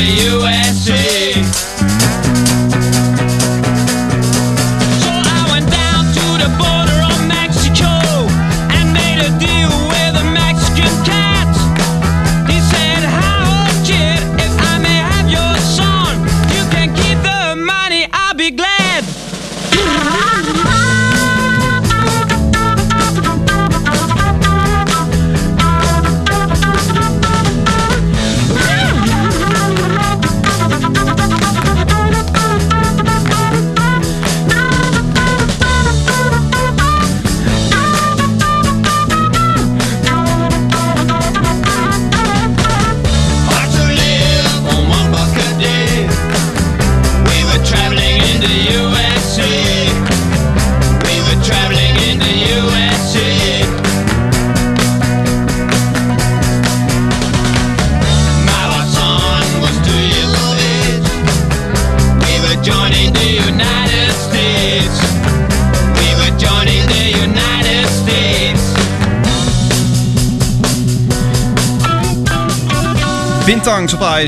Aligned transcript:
Traveling 0.00 0.34
in 0.34 0.39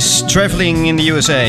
Traveling 0.01 0.87
in 0.87 0.97
the 0.97 1.09
USA. 1.11 1.43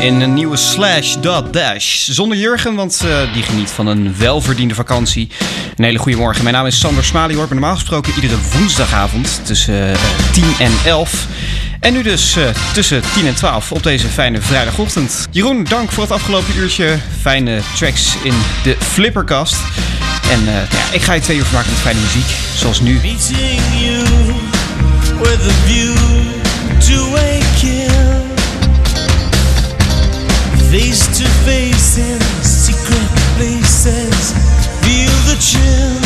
In 0.00 0.20
een 0.20 0.34
nieuwe 0.34 0.56
Slash 0.56 1.16
Dot 1.20 1.52
Dash. 1.52 2.08
Zonder 2.08 2.38
Jurgen, 2.38 2.74
want 2.74 3.00
eh, 3.04 3.32
die 3.32 3.42
geniet 3.42 3.70
van 3.70 3.86
een 3.86 4.14
welverdiende 4.18 4.74
vakantie. 4.74 5.28
Een 5.76 5.84
hele 5.84 5.98
goede 5.98 6.18
morgen. 6.18 6.42
Mijn 6.42 6.54
naam 6.54 6.66
is 6.66 6.78
Sander 6.78 7.04
Smalihoor. 7.04 7.46
Ben 7.48 7.56
normaal 7.56 7.74
gesproken 7.74 8.12
iedere 8.14 8.36
woensdagavond 8.52 9.40
tussen 9.44 9.92
eh, 9.92 9.98
10 10.32 10.44
en 10.58 10.72
11. 10.84 11.26
En 11.80 11.92
nu 11.92 12.02
dus 12.02 12.36
eh, 12.36 12.44
tussen 12.72 13.02
10 13.14 13.26
en 13.26 13.34
12 13.34 13.72
op 13.72 13.82
deze 13.82 14.08
fijne 14.08 14.40
vrijdagochtend. 14.40 15.26
Jeroen, 15.30 15.64
dank 15.64 15.92
voor 15.92 16.02
het 16.02 16.12
afgelopen 16.12 16.56
uurtje. 16.56 16.98
Fijne 17.20 17.60
tracks 17.76 18.16
in 18.22 18.34
de 18.62 18.76
Flipperkast. 18.78 19.56
En 20.30 20.48
eh, 20.48 20.54
ja, 20.54 20.92
ik 20.92 21.02
ga 21.02 21.12
je 21.12 21.20
twee 21.20 21.36
uur 21.36 21.44
vermaken 21.44 21.70
met 21.70 21.80
fijne 21.80 22.00
muziek. 22.00 22.36
Zoals 22.56 22.80
nu. 22.80 22.92
Meeting 23.02 23.60
you 23.80 24.04
with 25.18 25.40
a 25.40 25.66
view 25.66 26.43
Face 30.74 31.06
to 31.18 31.24
face 31.44 31.98
in 31.98 32.20
secret 32.42 33.08
places. 33.36 34.32
Feel 34.82 35.12
the 35.28 35.36
chill. 35.40 36.03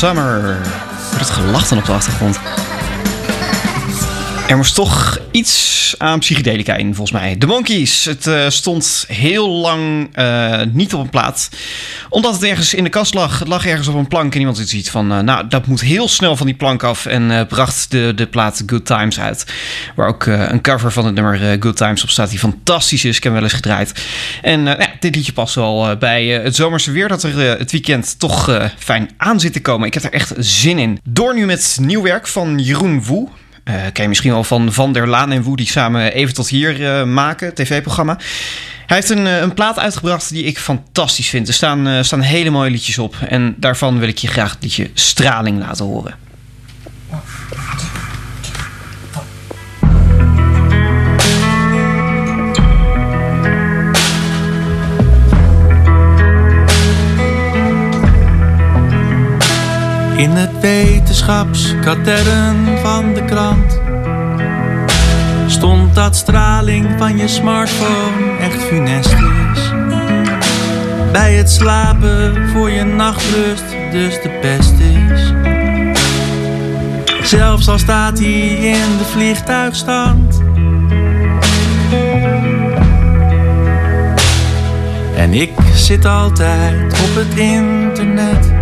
Summer. 0.00 0.56
Het 1.16 1.30
gelachen 1.30 1.78
op 1.78 1.84
de 1.84 1.92
achtergrond. 1.92 2.38
Er 4.48 4.56
moest 4.56 4.74
toch 4.74 5.18
iets 5.30 5.94
aan 5.98 6.18
psychedelica 6.18 6.74
in, 6.74 6.94
volgens 6.94 7.20
mij. 7.20 7.38
De 7.38 7.46
Monkeys. 7.46 8.04
Het 8.04 8.26
eh, 8.26 8.48
stond 8.48 9.04
heel 9.08 9.48
lang 9.48 10.08
eh, 10.12 10.60
niet 10.72 10.94
op 10.94 11.00
een 11.00 11.10
plaat. 11.10 11.48
Omdat 12.08 12.32
het 12.32 12.42
ergens 12.42 12.74
in 12.74 12.84
de 12.84 12.90
kast 12.90 13.14
lag. 13.14 13.38
Het 13.38 13.48
lag 13.48 13.66
ergens 13.66 13.88
op 13.88 13.94
een 13.94 14.08
plank. 14.08 14.32
En 14.34 14.38
iemand 14.38 14.58
zoiets 14.58 14.90
van... 14.90 15.12
eh, 15.12 15.18
nou, 15.18 15.48
dat 15.48 15.66
moet 15.66 15.80
heel 15.80 16.08
snel 16.08 16.36
van 16.36 16.46
die 16.46 16.54
plank 16.54 16.82
af. 16.82 17.06
En 17.06 17.46
bracht 17.46 17.90
de, 17.90 18.12
de 18.16 18.26
plaat 18.26 18.62
Good 18.66 18.86
Times 18.86 19.20
uit. 19.20 19.44
Waar 19.96 20.08
ook 20.08 20.26
een 20.26 20.60
cover 20.60 20.92
van 20.92 21.04
het 21.04 21.14
nummer 21.14 21.56
Good 21.60 21.76
Times 21.76 22.02
op 22.02 22.10
staat. 22.10 22.30
Die 22.30 22.38
fantastisch 22.38 23.04
is. 23.04 23.16
Ik 23.16 23.24
wel 23.24 23.42
eens 23.42 23.52
gedraaid. 23.52 23.92
En 24.42 24.66
eh, 24.66 24.86
ja, 24.86 24.92
dit 25.00 25.14
liedje 25.14 25.32
past 25.32 25.54
wel 25.54 25.90
eh, 25.90 25.96
bij 25.98 26.36
eh, 26.36 26.44
het 26.44 26.56
zomerse 26.56 26.90
weer. 26.90 27.08
Dat 27.08 27.22
er 27.22 27.58
het 27.58 27.72
weekend 27.72 28.18
toch 28.18 28.70
fijn 28.78 29.10
aan 29.16 29.40
zit 29.40 29.52
te 29.52 29.60
komen. 29.60 29.86
Ik 29.86 29.94
heb 29.94 30.02
er 30.02 30.12
echt 30.12 30.32
zin 30.36 30.78
in. 30.78 30.98
Door 31.04 31.34
nu 31.34 31.46
met 31.46 31.78
nieuw 31.80 32.02
werk 32.02 32.26
van 32.26 32.58
Jeroen 32.58 33.04
Woe. 33.04 33.28
Ken 33.64 34.02
je 34.02 34.08
misschien 34.08 34.32
wel 34.32 34.44
van 34.44 34.72
Van 34.72 34.92
der 34.92 35.08
Laan 35.08 35.32
en 35.32 35.42
Woe 35.42 35.56
die 35.56 35.66
samen 35.66 36.12
even 36.12 36.34
tot 36.34 36.48
hier 36.48 37.06
maken, 37.06 37.54
tv-programma. 37.54 38.18
Hij 38.90 38.98
heeft 38.98 39.10
een, 39.10 39.24
een 39.26 39.54
plaat 39.54 39.78
uitgebracht 39.78 40.28
die 40.28 40.44
ik 40.44 40.58
fantastisch 40.58 41.28
vind. 41.28 41.48
Er 41.48 41.54
staan, 41.54 41.86
eh, 41.86 42.02
staan 42.02 42.20
hele 42.20 42.50
mooie 42.50 42.70
liedjes 42.70 42.98
op. 42.98 43.16
En 43.28 43.54
daarvan 43.56 43.98
wil 43.98 44.08
ik 44.08 44.18
je 44.18 44.28
graag 44.28 44.50
het 44.50 44.62
liedje 44.62 44.90
Straling 44.94 45.58
laten 45.58 45.84
horen. 45.84 46.14
In 60.20 60.30
het 60.30 60.60
wetenschapskatern 60.60 62.78
van 62.82 63.14
de 63.14 63.24
krant 63.24 63.80
stond 65.46 65.94
dat 65.94 66.16
straling 66.16 66.88
van 66.98 67.16
je 67.16 67.28
smartphone 67.28 68.36
echt 68.40 68.62
funest 68.62 69.16
is. 69.52 69.72
Bij 71.12 71.34
het 71.34 71.50
slapen 71.50 72.48
voor 72.48 72.70
je 72.70 72.84
nachtrust 72.84 73.64
dus 73.90 74.22
de 74.22 74.38
best 74.40 74.74
is. 74.78 75.32
Zelfs 77.28 77.68
al 77.68 77.78
staat 77.78 78.18
hij 78.18 78.48
in 78.48 78.98
de 78.98 79.04
vliegtuigstand. 79.04 80.42
En 85.16 85.34
ik 85.34 85.52
zit 85.74 86.04
altijd 86.04 86.92
op 86.92 87.14
het 87.14 87.38
internet. 87.38 88.59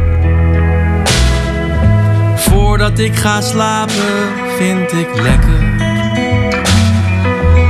Voordat 2.78 2.98
ik 2.98 3.16
ga 3.16 3.40
slapen 3.40 4.32
vind 4.58 4.92
ik 4.92 5.08
lekker. 5.20 5.62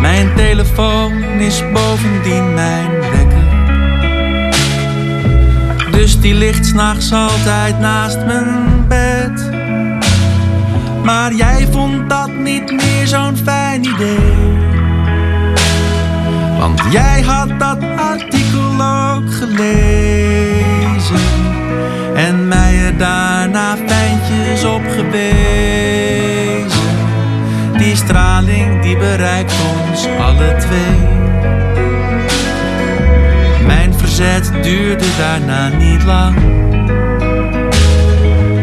Mijn 0.01 0.35
telefoon 0.37 1.23
is 1.23 1.63
bovendien 1.73 2.55
mijn 2.55 2.91
wekker. 2.91 3.47
Dus 5.91 6.21
die 6.21 6.35
ligt 6.35 6.67
s'nachts 6.67 7.13
altijd 7.13 7.79
naast 7.79 8.25
mijn 8.25 8.85
bed. 8.89 9.51
Maar 11.05 11.35
jij 11.35 11.69
vond 11.71 12.11
dat 12.11 12.33
niet 12.33 12.73
meer 12.73 13.07
zo'n 13.07 13.37
fijn 13.37 13.85
idee. 13.85 14.57
Want 16.59 16.81
jij 16.91 17.23
had 17.23 17.59
dat 17.59 17.79
artikel 17.97 18.71
ook 18.71 19.33
gelezen. 19.35 21.19
En 22.15 22.49
mij 22.49 22.85
er 22.85 22.97
daarna 22.97 23.77
fijntjes 23.87 24.65
op 24.65 24.78
Die 27.79 27.97
straling 27.97 28.83
die 28.83 28.97
bereikt 28.97 29.53
ons 29.53 30.07
alle 30.21 30.57
twee. 30.59 30.99
Mijn 33.67 33.95
verzet 33.95 34.53
duurde 34.63 35.07
daarna 35.19 35.69
niet 35.69 36.05
lang. 36.05 36.37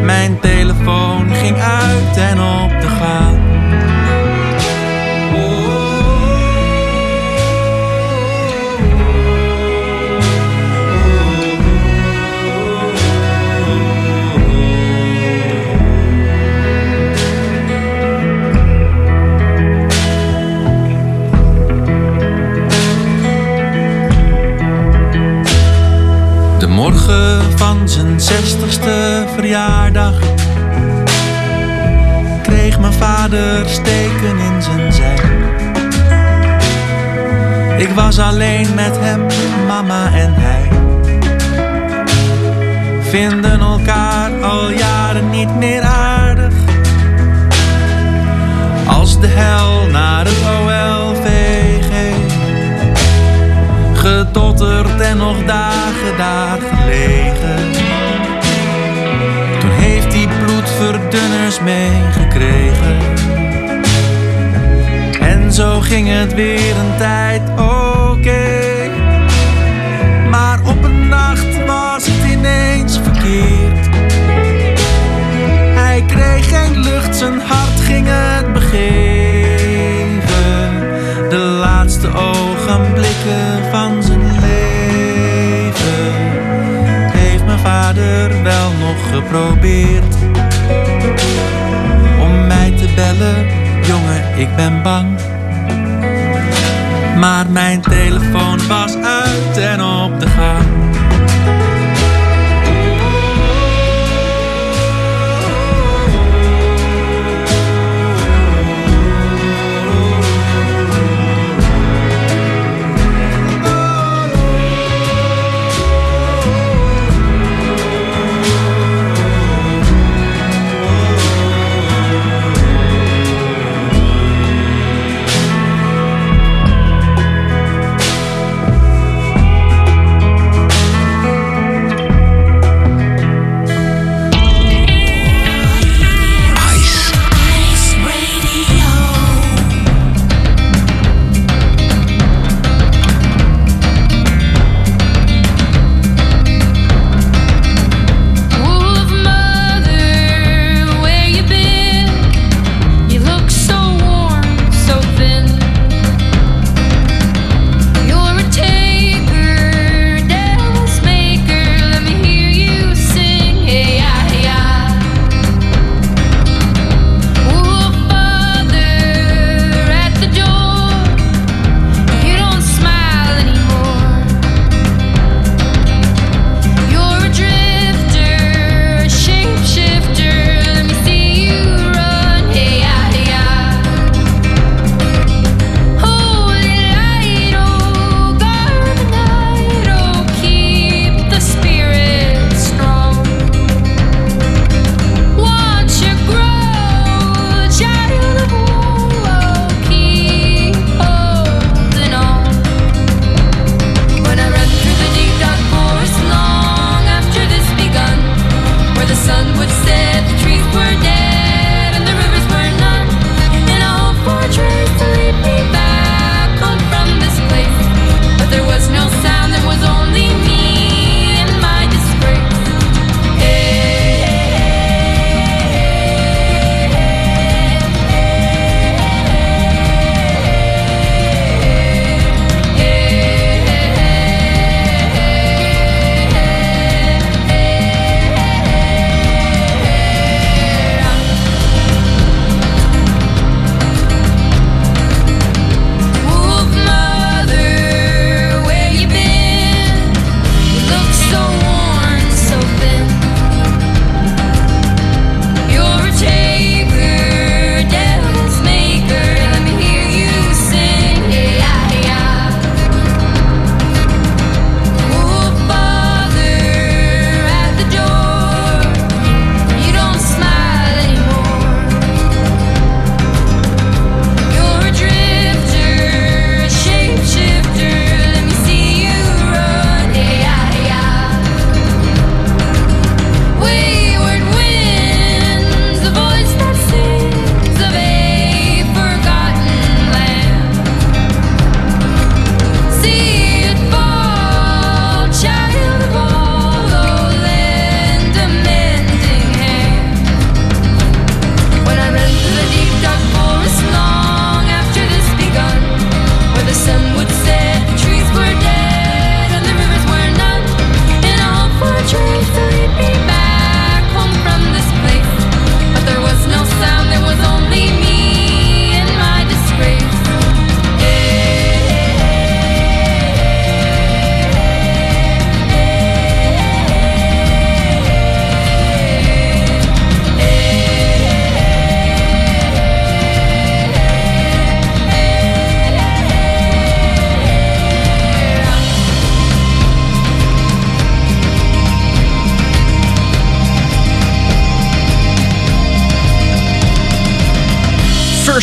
Mijn 0.03 0.39
telefoon 0.39 1.33
ging 1.33 1.57
uit 1.61 2.17
en 2.17 2.39
op 2.39 2.81
de 2.81 2.87
gang. 2.87 3.44
Morgen 26.91 27.57
van 27.57 27.89
zijn 27.89 28.19
zestigste 28.19 29.25
verjaardag 29.35 30.19
kreeg 32.41 32.79
mijn 32.79 32.93
vader 32.93 33.69
steken 33.69 34.37
in 34.37 34.61
zijn 34.61 34.93
zij. 34.93 35.15
Ik 37.77 37.89
was 37.89 38.19
alleen 38.19 38.67
met 38.75 38.97
hem, 38.99 39.25
mama 39.67 40.13
en 40.13 40.33
hij. 40.35 40.69
Vinden 43.01 43.59
elkaar 43.59 44.43
al 44.43 44.69
jaren 44.69 45.29
niet 45.29 45.55
meer 45.55 45.81
aardig. 45.81 46.53
Als 48.87 49.19
de 49.19 49.27
hel 49.27 49.87
naar 49.91 50.25
het 50.25 50.37
OLVG 50.59 50.94
gedotterd 54.05 55.01
en 55.01 55.17
nog 55.17 55.45
dagen 55.45 56.17
daar 56.17 56.57
gelegen. 56.73 57.71
Toen 59.59 59.69
heeft 59.69 60.13
hij 60.13 60.27
bloedverdunners 60.43 61.59
meegekregen. 61.59 62.97
En 65.19 65.53
zo 65.53 65.79
ging 65.79 66.07
het 66.09 66.33
weer 66.33 66.77
een 66.77 66.97
tijd 66.97 67.41
oké. 67.49 68.89
Maar 70.29 70.59
op 70.65 70.83
een 70.83 71.07
nacht 71.09 71.65
was 71.65 72.05
het 72.05 72.31
ineens 72.31 72.99
verkeerd. 73.03 73.87
Hij 75.73 76.03
kreeg 76.07 76.49
geen 76.49 76.79
lucht, 76.79 77.15
zijn 77.15 77.39
hart 77.39 77.79
ging 77.79 78.07
het 78.09 78.53
begeven. 78.53 79.15
De 81.29 81.37
laatste 81.37 82.07
ogenblikken 82.07 83.69
van 83.71 83.94
vader 87.65 88.43
wel 88.43 88.71
nog 88.79 89.09
geprobeerd 89.13 90.15
om 92.21 92.47
mij 92.47 92.71
te 92.77 92.87
bellen, 92.95 93.47
jongen, 93.85 94.39
ik 94.39 94.55
ben 94.55 94.83
bang. 94.83 95.19
Maar 97.17 97.45
mijn 97.49 97.81
telefoon 97.81 98.67
was 98.67 98.95
uit 98.95 99.57
en 99.57 99.81
op 99.83 100.14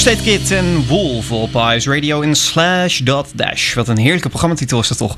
Kit 0.02 0.50
en 0.50 0.86
Wolf 0.86 1.32
op 1.32 1.54
Ice 1.74 1.94
Radio 1.94 2.20
in 2.20 2.34
Slash 2.34 2.98
Dot 2.98 3.28
Dash. 3.34 3.74
Wat 3.74 3.88
een 3.88 3.98
heerlijke 3.98 4.28
programmatitel 4.28 4.80
is 4.80 4.88
dat 4.88 4.98
toch. 4.98 5.16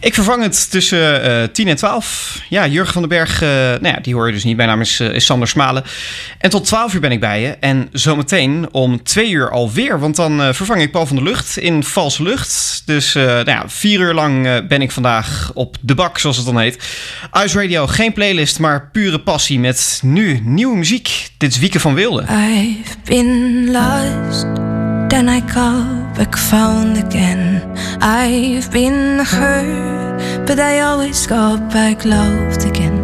Ik 0.00 0.14
vervang 0.14 0.42
het 0.42 0.70
tussen 0.70 1.22
eh 1.22 1.48
10 1.52 1.68
en 1.68 1.76
12. 1.76 2.40
Ja, 2.48 2.66
Jurgen 2.66 2.92
van 2.92 3.02
den 3.02 3.10
Berg, 3.10 3.42
eh, 3.42 3.48
nou 3.48 3.86
ja, 3.86 3.98
die 4.02 4.14
hoor 4.14 4.26
je 4.26 4.32
dus 4.32 4.44
niet. 4.44 4.56
Mijn 4.56 4.68
naam 4.68 4.80
is, 4.80 5.00
eh, 5.00 5.14
is 5.14 5.24
Sander 5.24 5.48
Smalen. 5.48 5.84
En 6.38 6.50
tot 6.50 6.64
12 6.64 6.94
uur 6.94 7.00
ben 7.00 7.12
ik 7.12 7.20
bij 7.20 7.40
je. 7.40 7.48
En 7.48 7.88
zometeen 7.92 8.68
om 8.72 9.02
2 9.02 9.30
uur 9.30 9.50
alweer. 9.50 9.98
Want 10.00 10.16
dan 10.16 10.54
vervang 10.54 10.80
ik 10.80 10.90
Paul 10.90 11.06
van 11.06 11.16
der 11.16 11.24
Lucht 11.24 11.56
in 11.56 11.84
Valse 11.84 12.22
Lucht. 12.22 12.82
Dus 12.84 13.14
nou 13.14 13.50
ja, 13.50 13.64
vier 13.66 14.00
uur 14.00 14.14
lang 14.14 14.66
ben 14.68 14.82
ik 14.82 14.90
vandaag 14.90 15.50
op 15.54 15.76
de 15.80 15.94
bak, 15.94 16.18
zoals 16.18 16.36
het 16.36 16.46
dan 16.46 16.58
heet. 16.58 16.78
Ice 17.44 17.60
Radio, 17.60 17.86
geen 17.86 18.12
playlist, 18.12 18.58
maar 18.58 18.90
pure 18.92 19.20
passie 19.20 19.58
met 19.58 20.00
nu 20.02 20.40
nieuwe 20.44 20.76
muziek. 20.76 21.30
Dit 21.38 21.52
is 21.52 21.58
Wieke 21.58 21.80
van 21.80 21.94
Wilde. 21.94 22.22
I've 22.22 22.96
been 23.04 23.70
lost, 23.70 24.13
then 25.10 25.28
I 25.28 25.40
come 25.40 26.12
back 26.14 26.36
found 26.36 26.96
again. 26.96 27.62
I've 28.00 28.70
been 28.72 29.20
hurt, 29.20 30.46
but 30.46 30.58
I 30.58 30.80
always 30.80 31.26
got 31.26 31.58
back 31.70 32.04
loved 32.04 32.64
again. 32.64 32.98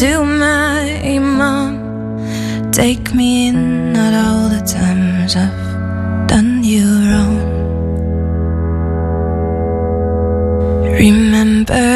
To 0.00 0.24
my 0.24 1.18
mom, 1.20 2.70
take 2.72 3.14
me 3.14 3.48
in, 3.48 3.92
not 3.92 4.12
all 4.24 4.48
the 4.48 4.64
times 4.66 5.36
I've 5.36 6.26
done 6.26 6.64
you 6.64 6.86
wrong. 7.08 7.54
Remember 10.92 11.86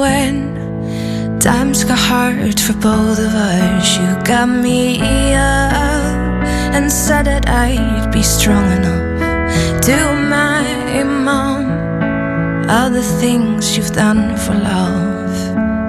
when 0.00 1.38
times 1.40 1.84
got 1.84 1.98
hard 1.98 2.58
for 2.60 2.74
both 2.74 3.18
of 3.18 3.34
us? 3.34 3.98
You 3.98 4.24
got 4.24 4.48
me 4.48 5.00
up 5.34 5.95
and 6.76 6.92
said 6.92 7.24
that 7.24 7.48
I'd 7.48 8.12
be 8.12 8.22
strong 8.22 8.66
enough 8.78 9.80
to 9.86 9.96
my 10.34 11.02
mom. 11.04 11.64
All 12.68 12.90
the 12.90 13.06
things 13.20 13.76
you've 13.76 13.92
done 13.92 14.36
for 14.36 14.54
love 14.54 15.34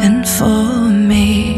and 0.06 0.26
for 0.38 0.64
me. 1.12 1.56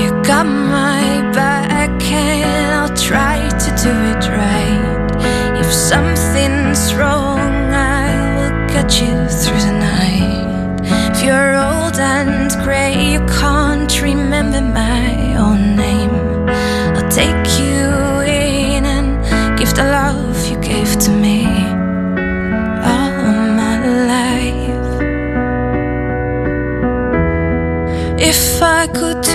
You 0.00 0.08
got 0.22 0.46
my 0.46 1.04
back 1.38 2.02
and 2.02 2.70
I'll 2.78 2.96
try 2.96 3.36
to 3.64 3.70
do 3.84 3.92
it 4.12 4.24
right. 4.40 5.60
If 5.62 5.70
something's 5.70 6.94
wrong, 6.94 7.52
I 7.74 8.08
will 8.36 8.56
get 8.74 8.88
you 9.02 9.14
through 9.40 9.62
the 9.68 9.76
night. 9.90 10.43
You're 11.24 11.54
old 11.56 11.98
and 11.98 12.50
grey, 12.62 13.12
you 13.12 13.20
can't 13.40 14.02
remember 14.02 14.60
my 14.60 15.36
own 15.36 15.74
name. 15.74 16.14
I'll 16.96 17.10
take 17.10 17.46
you 17.58 18.20
in 18.20 18.84
and 18.84 19.58
give 19.58 19.74
the 19.74 19.84
love 19.84 20.46
you 20.46 20.58
gave 20.58 20.98
to 20.98 21.10
me 21.10 21.46
all 22.90 23.46
my 23.62 23.76
life. 24.12 25.00
If 28.20 28.62
I 28.62 28.86
could 28.88 29.33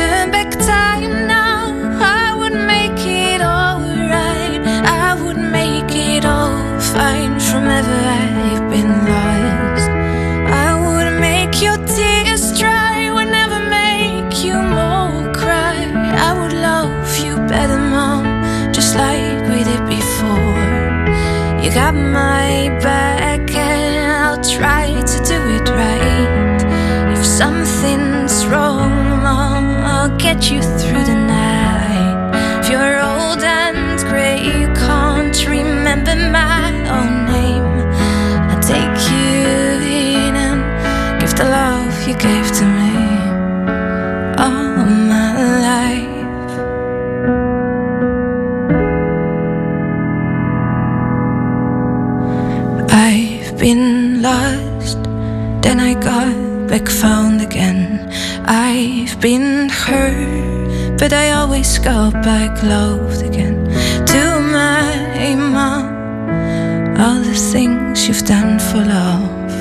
Been 59.21 59.67
hurt, 59.67 60.97
but 60.97 61.11
I 61.11 61.31
always 61.31 61.77
got 61.77 62.13
back 62.23 62.63
loved 62.63 63.21
again. 63.21 63.65
To 64.05 64.39
my 64.39 65.35
mom, 65.35 66.97
all 66.97 67.19
the 67.19 67.35
things 67.35 68.07
you've 68.07 68.23
done 68.25 68.59
for 68.59 68.77
love 68.77 69.51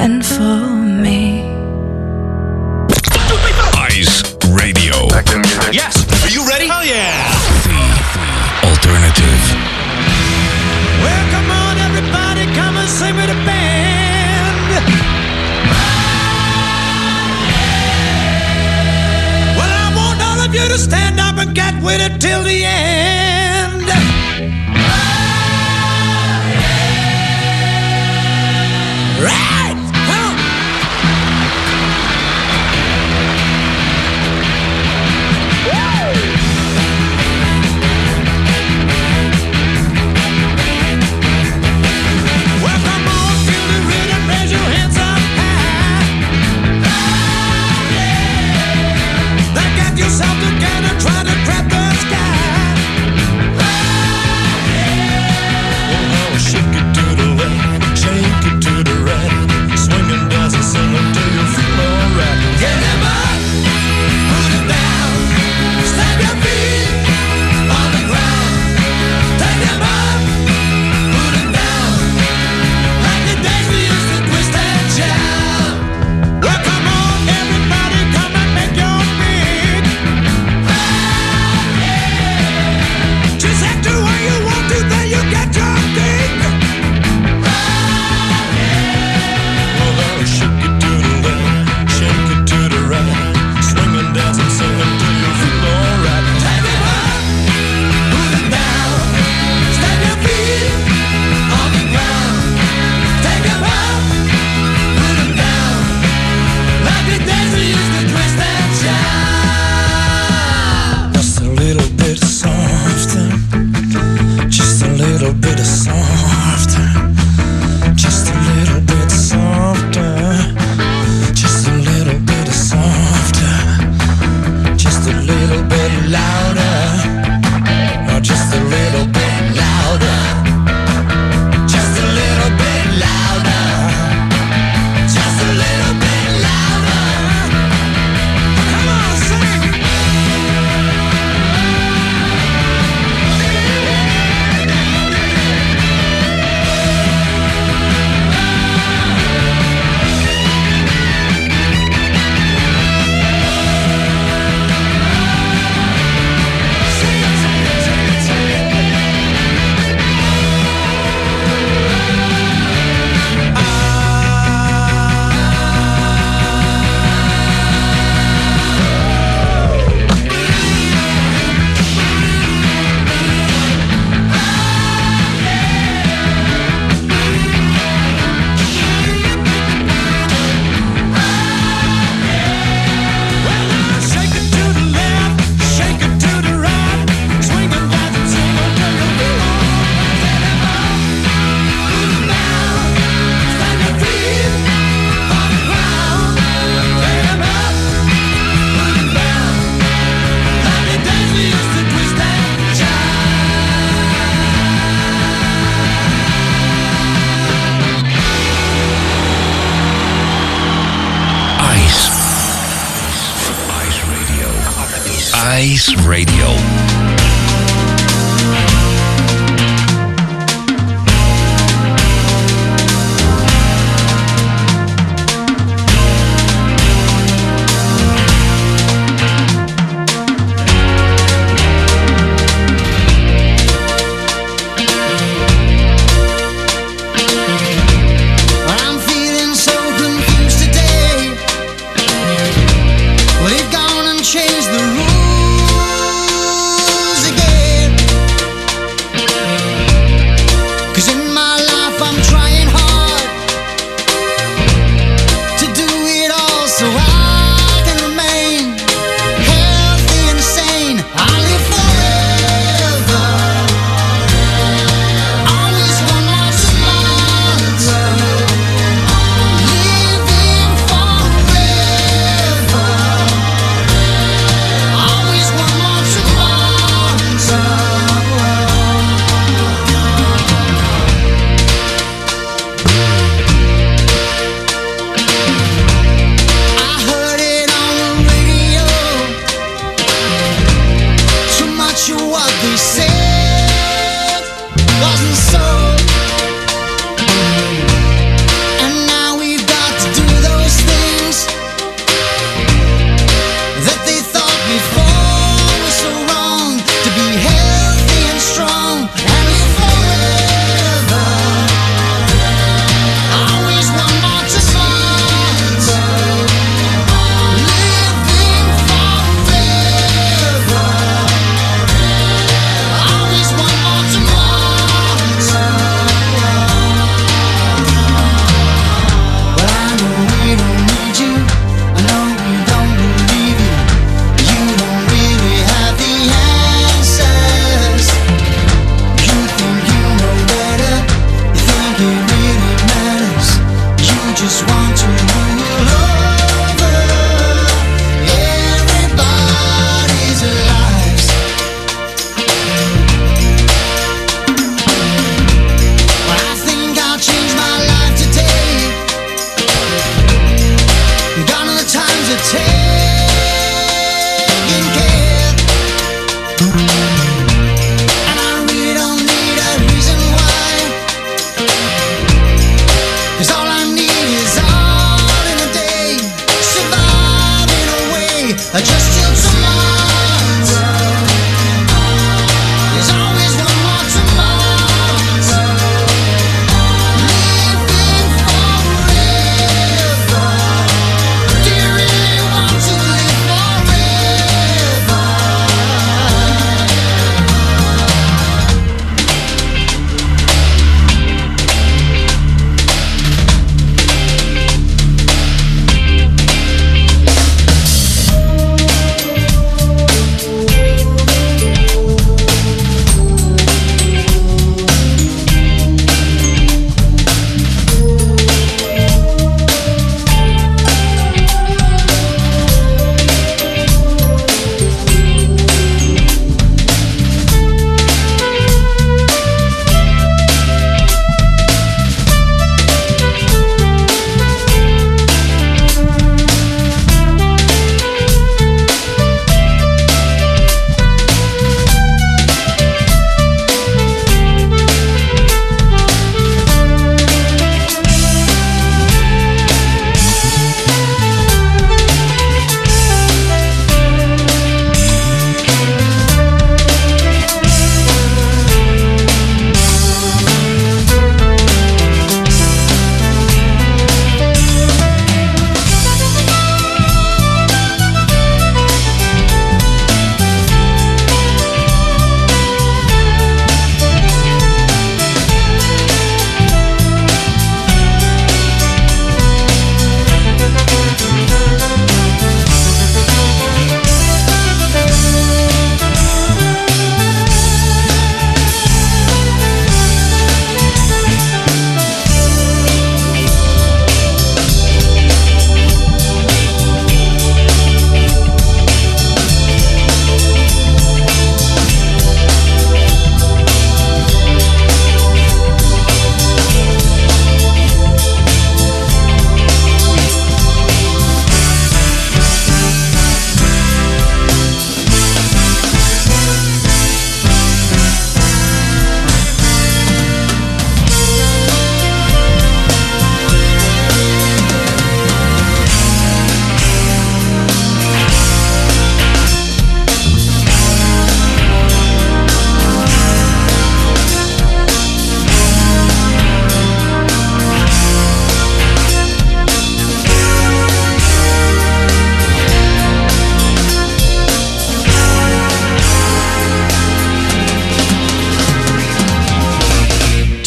and 0.00 0.26
for 0.26 0.66
me. 1.04 1.47
To 20.68 20.78
stand 20.78 21.18
up 21.18 21.38
and 21.38 21.54
get 21.54 21.74
with 21.82 22.00
it 22.00 22.20
till 22.20 22.42
the 22.42 22.64
end. 22.64 23.37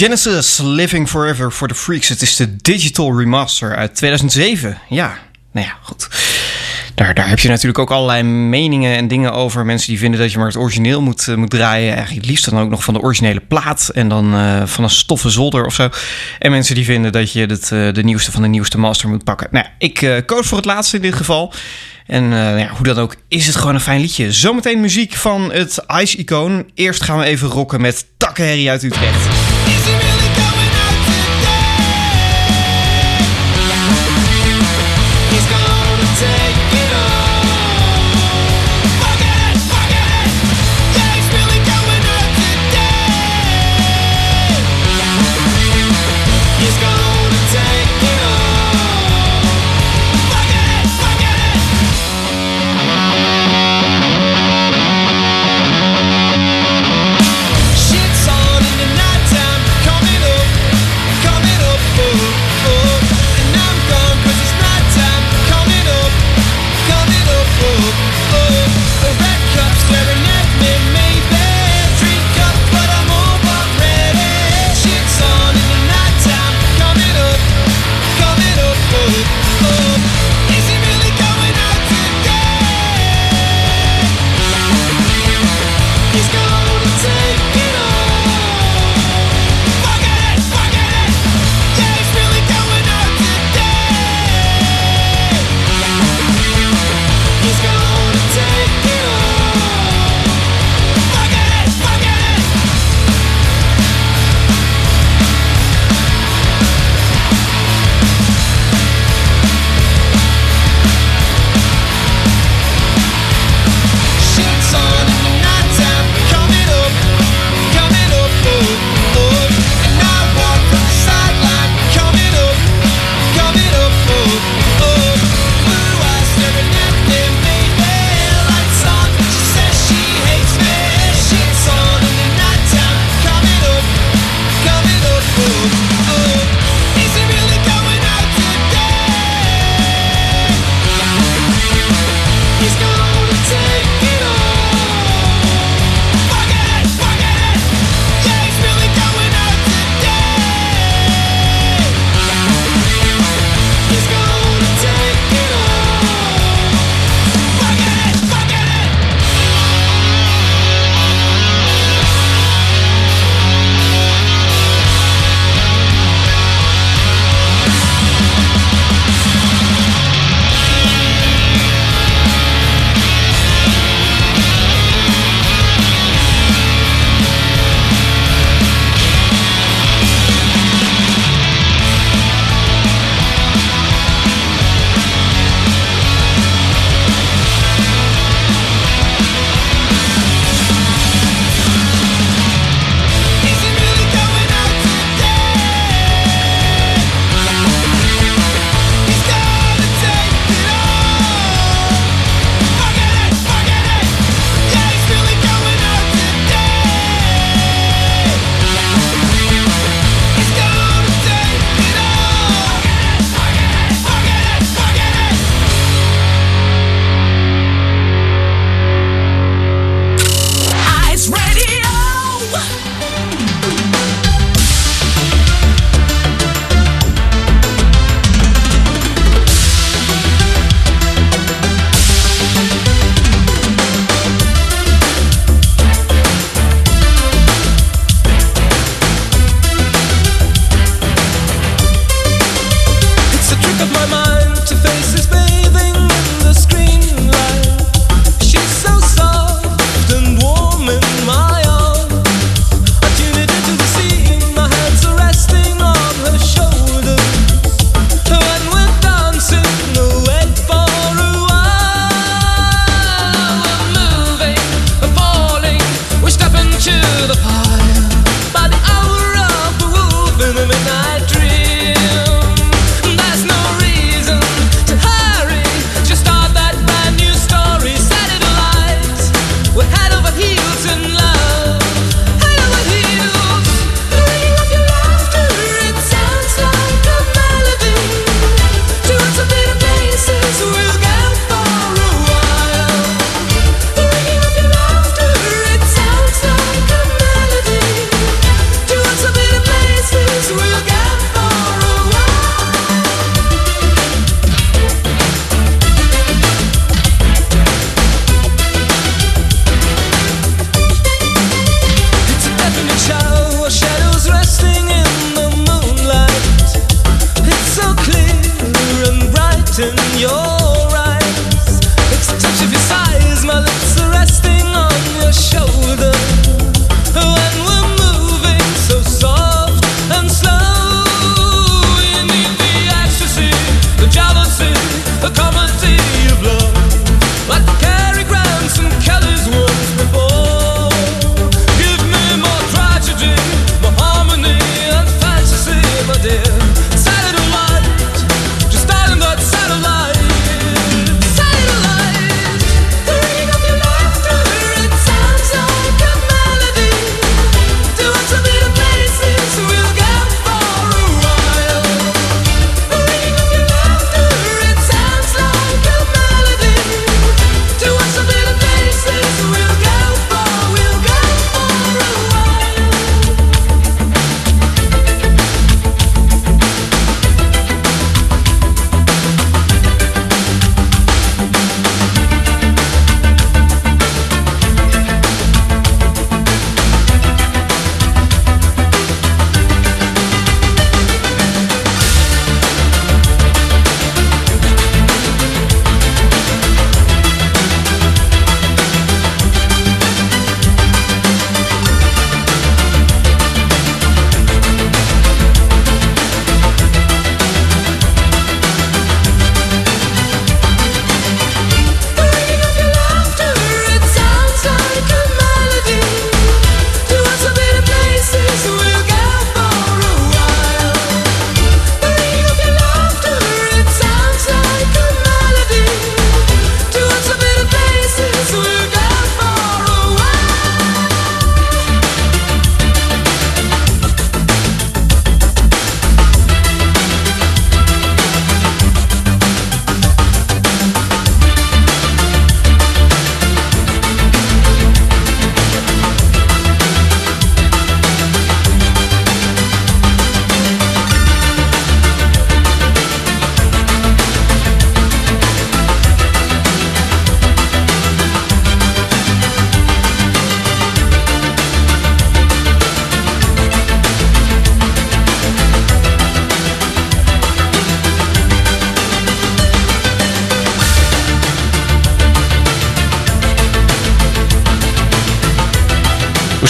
Genesis, 0.01 0.59
Living 0.63 1.09
Forever 1.09 1.51
for 1.51 1.67
the 1.67 1.75
Freaks. 1.75 2.09
Het 2.09 2.21
is 2.21 2.35
de 2.35 2.55
digital 2.55 3.19
remaster 3.19 3.75
uit 3.75 3.95
2007. 3.95 4.77
Ja, 4.89 5.17
nou 5.51 5.67
ja, 5.67 5.73
goed. 5.81 6.07
Daar, 6.95 7.13
daar 7.13 7.29
heb 7.29 7.39
je 7.39 7.47
natuurlijk 7.47 7.79
ook 7.79 7.91
allerlei 7.91 8.23
meningen 8.23 8.97
en 8.97 9.07
dingen 9.07 9.33
over. 9.33 9.65
Mensen 9.65 9.89
die 9.89 9.99
vinden 9.99 10.19
dat 10.19 10.31
je 10.31 10.37
maar 10.37 10.47
het 10.47 10.57
origineel 10.57 11.01
moet, 11.01 11.27
eh, 11.27 11.35
moet 11.35 11.49
draaien. 11.49 11.87
Eigenlijk 11.87 12.21
het 12.21 12.29
liefst 12.29 12.49
dan 12.49 12.59
ook 12.59 12.69
nog 12.69 12.83
van 12.83 12.93
de 12.93 12.99
originele 12.99 13.39
plaat. 13.39 13.89
En 13.93 14.07
dan 14.07 14.33
eh, 14.33 14.65
van 14.65 14.83
een 14.83 14.89
stoffen 14.89 15.31
zolder 15.31 15.65
of 15.65 15.73
zo. 15.73 15.89
En 16.39 16.51
mensen 16.51 16.75
die 16.75 16.85
vinden 16.85 17.11
dat 17.11 17.31
je 17.31 17.45
het, 17.45 17.71
eh, 17.71 17.93
de 17.93 18.03
nieuwste 18.03 18.31
van 18.31 18.41
de 18.41 18.47
nieuwste 18.47 18.77
master 18.77 19.09
moet 19.09 19.23
pakken. 19.23 19.47
Nou, 19.51 19.65
ik 19.77 20.23
koos 20.25 20.47
voor 20.47 20.57
het 20.57 20.65
laatste 20.65 20.95
in 20.95 21.01
dit 21.01 21.15
geval. 21.15 21.53
En 22.07 22.29
nou 22.29 22.57
ja, 22.57 22.69
hoe 22.69 22.85
dan 22.85 22.97
ook, 22.97 23.15
is 23.27 23.47
het 23.47 23.55
gewoon 23.55 23.75
een 23.75 23.81
fijn 23.81 24.01
liedje. 24.01 24.31
Zometeen 24.31 24.81
muziek 24.81 25.13
van 25.13 25.51
het 25.51 25.85
Ice-icoon. 26.01 26.71
Eerst 26.73 27.03
gaan 27.03 27.17
we 27.17 27.25
even 27.25 27.47
rocken 27.47 27.81
met 27.81 28.05
Takkenherrie 28.17 28.69
uit 28.69 28.83
Utrecht. 28.83 29.40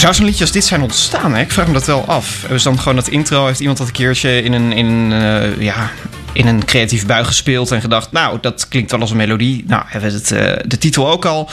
Zou 0.02 0.14
zo'n 0.14 0.24
liedje 0.24 0.44
als 0.44 0.52
dit 0.52 0.64
zijn 0.64 0.82
ontstaan? 0.82 1.34
Hè? 1.34 1.40
Ik 1.40 1.50
vraag 1.50 1.66
me 1.66 1.72
dat 1.72 1.86
wel 1.86 2.04
af. 2.04 2.46
Ze 2.56 2.62
dan 2.62 2.78
gewoon 2.78 2.96
dat 2.96 3.08
intro? 3.08 3.46
Heeft 3.46 3.60
iemand 3.60 3.78
dat 3.78 3.86
een 3.86 3.92
keertje 3.92 4.42
in 4.42 4.52
een, 4.52 4.72
in, 4.72 5.12
eh, 5.12 5.60
ja, 5.60 5.90
in 6.32 6.46
een 6.46 6.64
creatief 6.64 7.06
bui 7.06 7.24
gespeeld 7.24 7.70
en 7.70 7.80
gedacht... 7.80 8.12
nou, 8.12 8.38
dat 8.40 8.68
klinkt 8.68 8.90
wel 8.90 9.00
als 9.00 9.10
een 9.10 9.16
melodie. 9.16 9.64
Nou, 9.66 9.82
hebben 9.86 10.10
we 10.10 10.16
het, 10.16 10.30
eh, 10.30 10.64
de 10.66 10.78
titel 10.78 11.10
ook 11.10 11.24
al. 11.24 11.50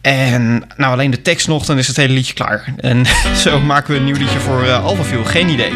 En 0.00 0.64
nou, 0.76 0.92
alleen 0.92 1.10
de 1.10 1.22
tekst 1.22 1.48
nog, 1.48 1.64
dan 1.64 1.78
is 1.78 1.86
het 1.86 1.96
hele 1.96 2.12
liedje 2.12 2.34
klaar. 2.34 2.74
En 2.76 3.06
zo 3.44 3.60
maken 3.60 3.92
we 3.92 3.98
een 3.98 4.04
nieuw 4.04 4.16
liedje 4.16 4.38
voor 4.38 4.64
uh. 4.64 5.24
Geen 5.24 5.48
idee. 5.48 5.72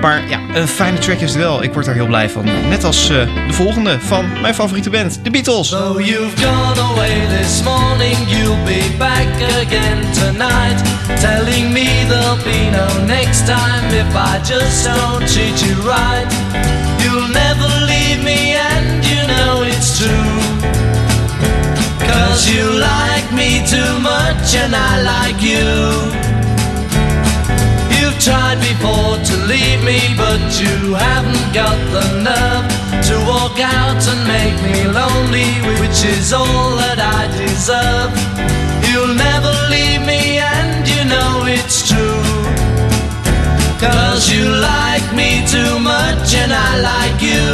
Maar 0.00 0.28
ja, 0.28 0.40
een 0.54 0.68
fijne 0.68 0.98
track 0.98 1.18
is 1.18 1.30
het 1.30 1.38
wel. 1.38 1.62
Ik 1.62 1.72
word 1.72 1.86
er 1.86 1.94
heel 1.94 2.06
blij 2.06 2.30
van. 2.30 2.44
Net 2.68 2.84
als 2.84 3.10
uh, 3.10 3.16
de 3.46 3.52
volgende 3.52 4.00
van 4.00 4.40
mijn 4.40 4.54
favoriete 4.54 4.90
band, 4.90 5.18
de 5.22 5.30
Beatles. 5.30 5.68
So 5.68 6.00
you've 6.00 6.44
gone 6.44 6.80
away 6.80 7.26
this 7.38 7.62
morning, 7.62 8.16
you'll 8.26 8.64
be 8.64 8.94
back 8.98 9.28
again 9.42 10.00
tonight. 10.12 10.82
Telling 11.20 11.72
me 11.72 12.06
there'll 12.08 12.42
be 12.44 12.70
no 12.70 13.04
next 13.06 13.46
time 13.46 13.86
if 13.88 14.14
I 14.14 14.38
just 14.52 14.84
don't 14.84 15.32
treat 15.32 15.60
you 15.60 15.74
right. 15.82 16.26
You'll 17.02 17.28
never 17.28 17.68
leave 17.86 18.22
me 18.22 18.56
and 18.56 19.04
you 19.04 19.26
know 19.26 19.62
it's 19.62 19.98
true. 19.98 20.34
Cause 22.08 22.48
you 22.50 22.64
like 22.78 23.32
me 23.32 23.62
too 23.66 23.98
much 24.00 24.54
and 24.54 24.74
I 24.74 25.02
like 25.02 25.42
you. 25.42 26.23
Tried 28.24 28.58
before 28.60 29.18
to 29.18 29.36
leave 29.44 29.84
me, 29.84 30.00
but 30.16 30.40
you 30.58 30.94
haven't 30.94 31.52
got 31.52 31.76
the 31.92 32.24
nerve 32.24 32.64
to 33.04 33.14
walk 33.28 33.60
out 33.60 34.00
and 34.00 34.20
make 34.26 34.56
me 34.64 34.88
lonely, 34.88 35.52
which 35.78 36.00
is 36.08 36.32
all 36.32 36.74
that 36.80 36.96
I 36.96 37.28
deserve. 37.36 38.16
You'll 38.88 39.12
never 39.12 39.52
leave 39.68 40.00
me, 40.08 40.38
and 40.40 40.88
you 40.88 41.04
know 41.04 41.44
it's 41.44 41.86
true. 41.86 42.24
Cause 43.76 44.32
you 44.32 44.48
like 44.72 45.04
me 45.12 45.44
too 45.44 45.78
much, 45.78 46.32
and 46.32 46.48
I 46.50 46.80
like 46.80 47.20
you. 47.20 47.44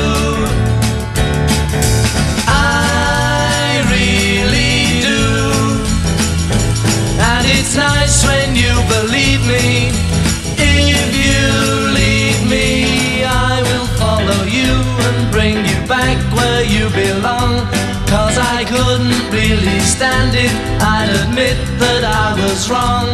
I 2.46 3.82
really 3.90 5.02
do. 5.02 5.18
And 7.18 7.44
it's 7.58 7.74
nice 7.74 8.22
when 8.24 8.54
you 8.54 8.70
believe 8.86 9.09
back 16.00 16.20
where 16.36 16.64
you 16.74 16.84
belong. 17.04 17.52
Cause 18.12 18.36
I 18.56 18.58
couldn't 18.72 19.20
really 19.38 19.80
stand 19.94 20.32
it, 20.46 20.54
I'd 20.96 21.10
admit 21.22 21.58
that 21.82 22.02
I 22.24 22.28
was 22.42 22.60
wrong. 22.72 23.08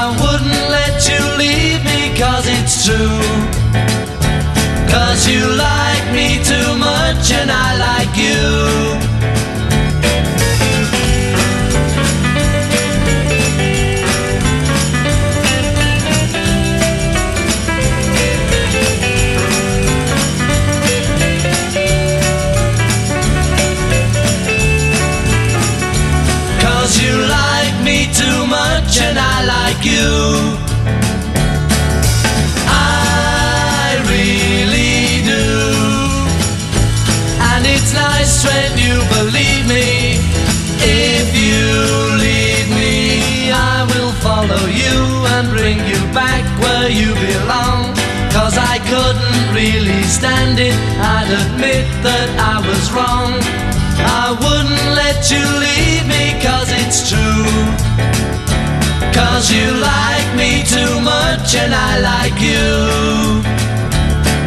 I 0.00 0.02
wouldn't 0.22 0.64
let 0.78 0.96
you 1.10 1.20
leave 1.42 1.80
me 1.90 2.00
cause 2.22 2.46
it's 2.56 2.76
true. 2.86 3.22
Cause 4.94 5.20
you 5.32 5.42
like 5.68 6.04
me 6.18 6.28
too 6.50 6.70
much 6.90 7.24
and 7.40 7.50
I 7.66 7.68
like 7.88 8.14
you. 8.26 9.11
I 32.66 33.98
really 34.10 35.22
do. 35.22 35.48
And 37.50 37.66
it's 37.66 37.92
nice 37.94 38.44
when 38.44 38.70
you 38.78 38.96
believe 39.16 39.66
me. 39.68 40.18
If 40.84 41.30
you 41.36 41.62
leave 42.18 42.68
me, 42.74 43.52
I 43.52 43.86
will 43.92 44.12
follow 44.26 44.66
you 44.66 45.26
and 45.34 45.48
bring 45.48 45.78
you 45.86 46.00
back 46.12 46.42
where 46.60 46.90
you 46.90 47.14
belong. 47.14 47.94
Cause 48.32 48.56
I 48.58 48.78
couldn't 48.90 49.54
really 49.54 50.02
stand 50.04 50.58
it, 50.58 50.74
I'd 50.98 51.30
admit 51.44 51.86
that 52.02 52.28
I 52.40 52.58
was 52.66 52.90
wrong. 52.90 53.38
I 54.02 54.32
wouldn't 54.32 54.86
let 54.96 55.30
you 55.30 55.44
leave 55.66 56.06
me 56.08 56.40
cause 56.42 56.70
it's 56.72 57.10
true. 57.10 58.31
Cause 59.10 59.50
you 59.50 59.66
like 59.92 60.28
me 60.36 60.62
too 60.62 61.00
much 61.00 61.54
and 61.54 61.74
I 61.74 61.92
like 62.10 62.38
you. 62.40 63.42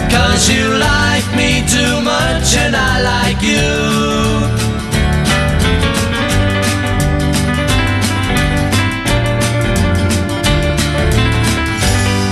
Cause 0.10 0.50
you 0.50 0.66
like 0.80 1.28
me 1.36 1.64
too 1.68 2.02
much 2.02 2.56
and 2.56 2.76
I 2.76 2.94
like 3.02 3.42
you. 3.42 4.56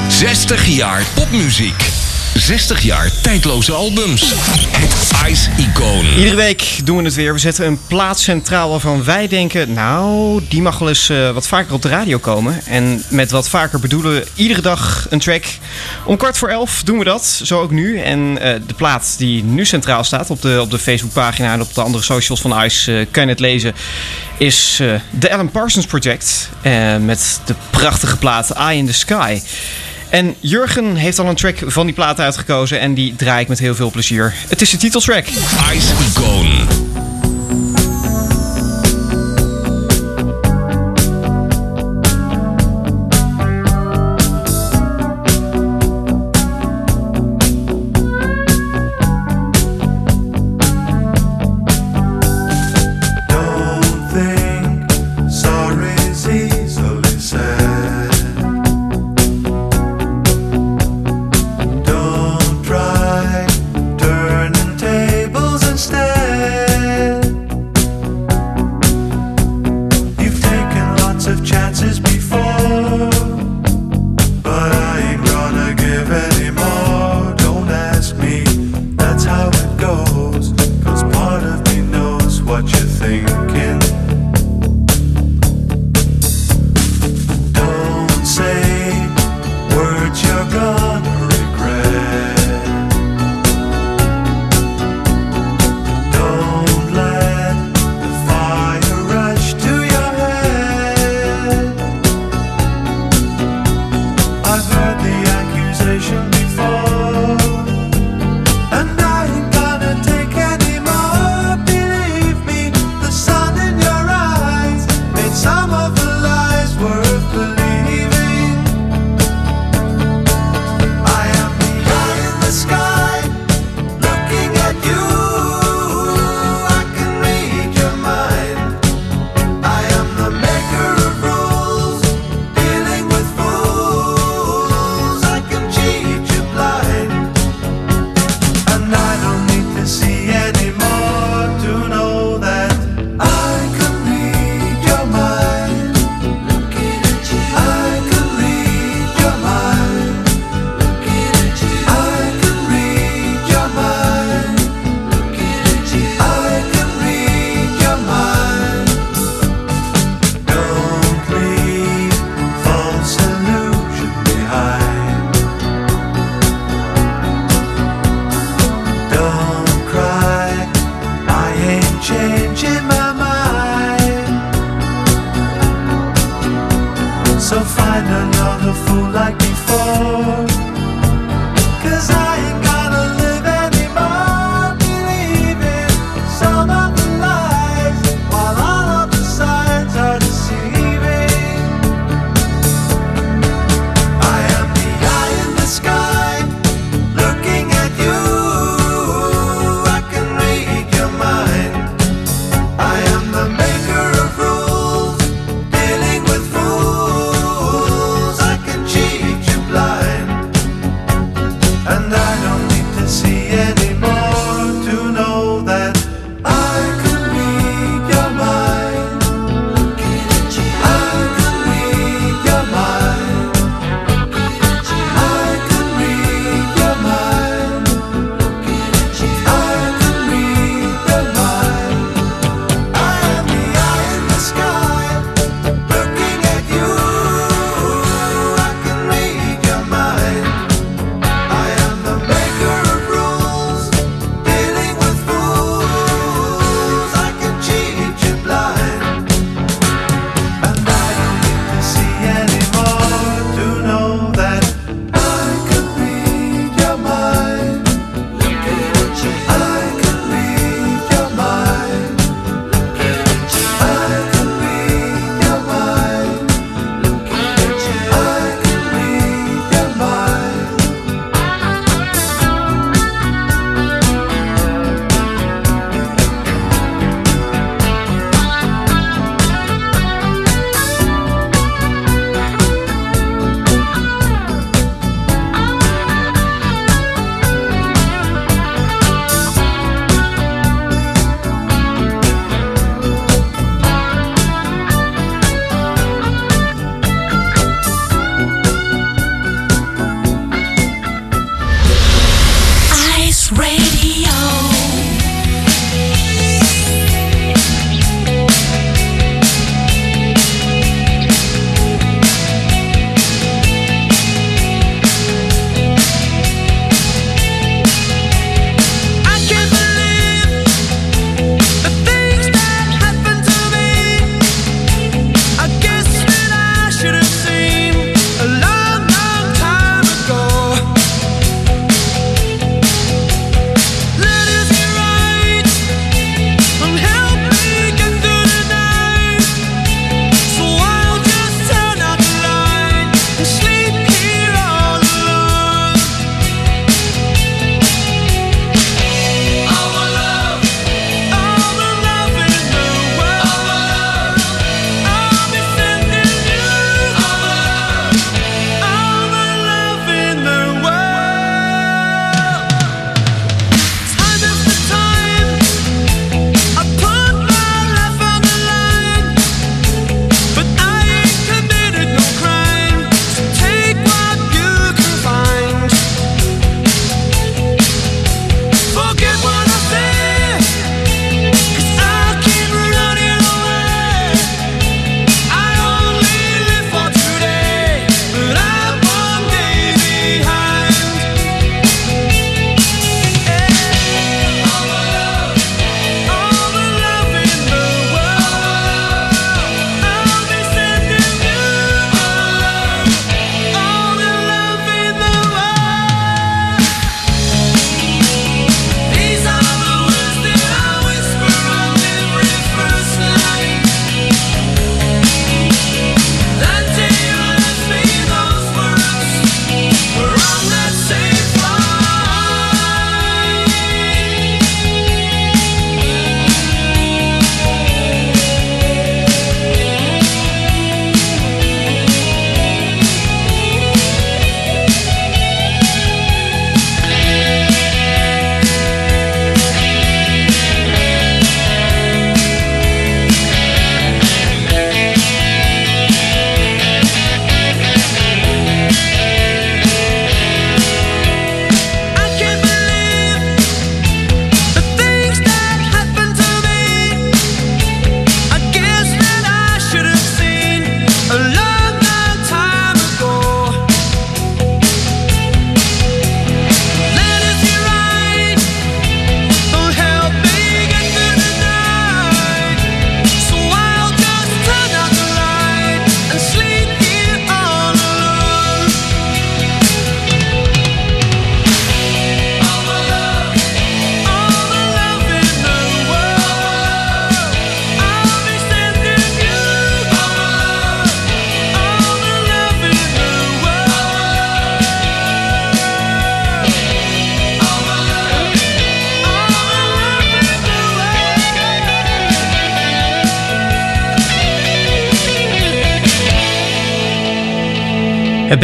60 0.09 0.75
jaar 0.75 1.03
popmuziek. 1.15 2.02
60 2.35 2.81
jaar 2.81 3.11
tijdloze 3.21 3.71
albums. 3.71 4.33
Het 4.67 5.11
Ice-icoon. 5.31 6.05
Iedere 6.17 6.35
week 6.35 6.79
doen 6.83 6.97
we 6.97 7.03
het 7.03 7.13
weer. 7.13 7.33
We 7.33 7.39
zetten 7.39 7.65
een 7.65 7.79
plaat 7.87 8.19
centraal 8.19 8.69
waarvan 8.69 9.03
wij 9.03 9.27
denken... 9.27 9.73
nou, 9.73 10.41
die 10.49 10.61
mag 10.61 10.79
wel 10.79 10.87
eens 10.87 11.09
uh, 11.09 11.31
wat 11.31 11.47
vaker 11.47 11.73
op 11.73 11.81
de 11.81 11.89
radio 11.89 12.17
komen. 12.17 12.61
En 12.65 13.03
met 13.09 13.31
wat 13.31 13.49
vaker 13.49 13.79
bedoelen 13.79 14.13
we 14.13 14.27
iedere 14.35 14.61
dag 14.61 15.07
een 15.09 15.19
track. 15.19 15.43
Om 16.05 16.17
kwart 16.17 16.37
voor 16.37 16.49
elf 16.49 16.83
doen 16.83 16.97
we 16.97 17.03
dat, 17.03 17.25
zo 17.43 17.61
ook 17.61 17.71
nu. 17.71 17.99
En 17.99 18.19
uh, 18.19 18.37
de 18.67 18.73
plaat 18.75 19.15
die 19.17 19.43
nu 19.43 19.65
centraal 19.65 20.03
staat 20.03 20.29
op 20.29 20.41
de, 20.41 20.57
op 20.61 20.71
de 20.71 20.79
Facebookpagina... 20.79 21.53
en 21.53 21.61
op 21.61 21.73
de 21.73 21.81
andere 21.81 22.03
socials 22.03 22.41
van 22.41 22.63
Ice 22.63 22.91
uh, 22.91 23.05
kan 23.11 23.23
je 23.23 23.29
het 23.29 23.39
lezen... 23.39 23.73
is 24.37 24.81
de 25.09 25.31
Alan 25.31 25.51
Parsons 25.51 25.85
Project. 25.85 26.49
met 26.99 27.41
de 27.45 27.55
prachtige 27.69 28.17
plaat 28.17 28.49
Eye 28.49 28.77
in 28.77 28.85
the 28.85 28.93
Sky... 28.93 29.41
En 30.13 30.35
Jurgen 30.39 30.95
heeft 30.95 31.19
al 31.19 31.25
een 31.25 31.35
track 31.35 31.57
van 31.65 31.85
die 31.85 31.95
plaat 31.95 32.19
uitgekozen 32.19 32.79
en 32.79 32.93
die 32.93 33.15
draai 33.15 33.41
ik 33.41 33.47
met 33.47 33.59
heel 33.59 33.75
veel 33.75 33.91
plezier. 33.91 34.33
Het 34.47 34.61
is 34.61 34.69
de 34.69 34.77
titeltrack. 34.77 35.25
Ice 35.25 35.93
Icon. 36.07 36.92